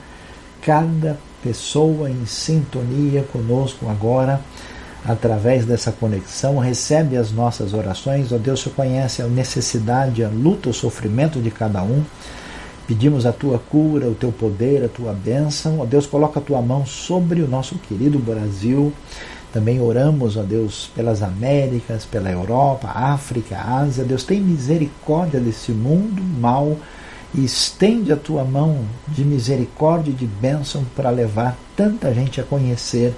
cada 0.60 1.20
pessoa 1.44 2.10
em 2.10 2.26
sintonia 2.26 3.22
conosco 3.32 3.88
agora, 3.88 4.42
através 5.06 5.66
dessa 5.66 5.92
conexão, 5.92 6.58
recebe 6.58 7.16
as 7.16 7.32
nossas 7.32 7.76
orações, 7.76 8.32
ó 8.32 8.40
Deus, 8.40 8.62
você 8.62 8.72
conhece 8.72 9.22
a 9.22 9.28
necessidade, 9.28 10.24
a 10.24 10.30
luta, 10.30 10.70
o 10.70 10.74
sofrimento 10.74 11.40
de 11.40 11.52
cada 11.52 11.84
um. 11.84 12.04
Pedimos 12.88 13.26
a 13.26 13.34
tua 13.34 13.60
cura, 13.60 14.08
o 14.08 14.16
teu 14.16 14.32
poder, 14.32 14.86
a 14.86 14.88
tua 14.88 15.12
bênção. 15.12 15.80
Ó 15.80 15.86
Deus, 15.86 16.06
coloca 16.06 16.40
a 16.40 16.44
tua 16.44 16.62
mão 16.62 16.86
sobre 16.86 17.42
o 17.42 17.48
nosso 17.48 17.76
querido 17.76 18.18
Brasil. 18.18 18.94
Também 19.52 19.82
oramos, 19.82 20.38
ó 20.38 20.42
Deus, 20.42 20.90
pelas 20.96 21.22
Américas, 21.22 22.06
pela 22.06 22.32
Europa, 22.32 22.88
África, 22.88 23.58
Ásia. 23.58 24.06
Deus, 24.06 24.24
tem 24.24 24.40
misericórdia 24.40 25.38
desse 25.38 25.74
mundo 25.74 26.24
mal 26.40 26.78
e 27.36 27.44
estende 27.44 28.14
a 28.14 28.16
tua 28.16 28.46
mão 28.46 28.80
de 29.08 29.26
misericórdia 29.26 30.12
e 30.12 30.14
de 30.14 30.26
bênção 30.26 30.86
para 30.96 31.10
levar 31.10 31.58
tanta 31.76 32.14
gente 32.14 32.40
a 32.40 32.44
conhecer 32.44 33.14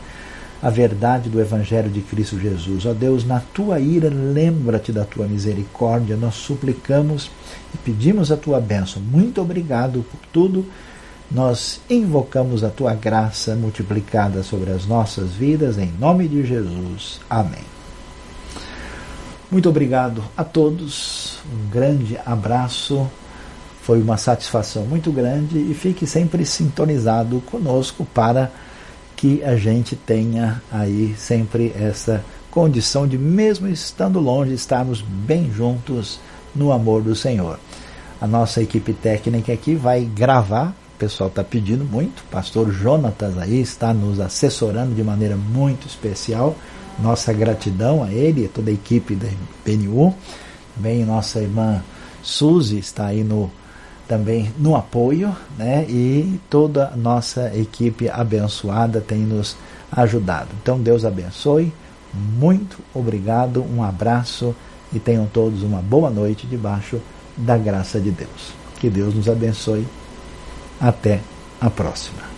a 0.62 0.70
verdade 0.70 1.30
do 1.30 1.40
Evangelho 1.40 1.90
de 1.90 2.02
Cristo 2.02 2.38
Jesus. 2.38 2.86
Ó 2.86 2.94
Deus, 2.94 3.26
na 3.26 3.40
tua 3.40 3.80
ira, 3.80 4.10
lembra-te 4.10 4.92
da 4.92 5.06
tua 5.06 5.26
misericórdia. 5.26 6.18
Nós 6.18 6.36
suplicamos 6.36 7.32
e 7.74 7.78
pedimos 7.78 8.32
a 8.32 8.38
tua 8.38 8.60
bênção. 8.60 9.02
Muito 9.02 9.42
obrigado 9.42 10.04
por 10.12 10.20
tudo. 10.34 10.66
Nós 11.32 11.80
invocamos 11.90 12.64
a 12.64 12.70
tua 12.70 12.94
graça 12.94 13.56
multiplicada 13.56 14.44
sobre 14.44 14.72
as 14.72 14.86
nossas 14.86 15.32
vidas, 15.32 15.78
em 15.78 15.92
nome 16.00 16.28
de 16.28 16.46
Jesus. 16.46 17.22
Amém. 17.30 17.64
Muito 19.50 19.70
obrigado 19.70 20.24
a 20.36 20.44
todos. 20.44 21.38
Um 21.54 21.70
grande 21.70 22.20
abraço. 22.26 23.08
Foi 23.82 24.02
uma 24.02 24.18
satisfação 24.18 24.86
muito 24.86 25.12
grande 25.12 25.58
e 25.58 25.74
fique 25.74 26.06
sempre 26.06 26.46
sintonizado 26.46 27.40
conosco 27.42 28.06
para 28.14 28.52
que 29.20 29.44
a 29.44 29.58
gente 29.58 29.98
tenha 29.98 30.62
aí 30.72 31.14
sempre 31.18 31.74
essa 31.78 32.24
condição 32.50 33.06
de, 33.06 33.18
mesmo 33.18 33.68
estando 33.68 34.18
longe, 34.18 34.54
estarmos 34.54 35.02
bem 35.02 35.52
juntos 35.52 36.22
no 36.56 36.72
amor 36.72 37.02
do 37.02 37.14
Senhor. 37.14 37.60
A 38.22 38.26
nossa 38.26 38.62
equipe 38.62 38.94
técnica 38.94 39.52
aqui 39.52 39.76
vai 39.76 40.06
gravar, 40.06 40.70
o 40.96 40.98
pessoal 40.98 41.28
está 41.28 41.44
pedindo 41.44 41.84
muito, 41.84 42.22
o 42.22 42.32
pastor 42.32 42.72
Jonatas 42.72 43.38
aí 43.38 43.60
está 43.60 43.94
nos 43.94 44.22
assessorando 44.22 44.96
de 44.96 45.04
maneira 45.04 45.36
muito 45.36 45.86
especial. 45.86 46.56
Nossa 46.98 47.34
gratidão 47.34 48.02
a 48.02 48.14
ele 48.14 48.44
e 48.44 48.46
a 48.46 48.50
toda 48.50 48.72
a 48.72 48.74
equipe 48.74 49.16
da 49.16 49.28
PNU. 49.66 50.16
Também 50.76 51.04
nossa 51.04 51.42
irmã 51.42 51.84
Suzy 52.24 52.80
está 52.80 53.08
aí 53.08 53.26
no 53.26 53.52
também 54.10 54.52
no 54.58 54.76
apoio, 54.76 55.34
né? 55.56 55.86
E 55.88 56.42
toda 56.50 56.88
a 56.88 56.98
nossa 56.98 57.56
equipe 57.56 58.10
abençoada 58.10 59.00
tem 59.00 59.20
nos 59.20 59.56
ajudado. 59.92 60.50
Então 60.62 60.80
Deus 60.80 61.06
abençoe. 61.06 61.72
Muito 62.12 62.80
obrigado, 62.92 63.64
um 63.64 63.84
abraço 63.84 64.56
e 64.92 64.98
tenham 65.00 65.28
todos 65.28 65.62
uma 65.62 65.80
boa 65.80 66.10
noite 66.10 66.48
debaixo 66.48 67.00
da 67.38 67.56
graça 67.56 68.00
de 68.00 68.10
Deus. 68.10 68.52
Que 68.80 68.90
Deus 68.90 69.14
nos 69.14 69.30
abençoe. 69.30 69.88
Até 70.82 71.22
a 71.62 71.70
próxima. 71.70 72.29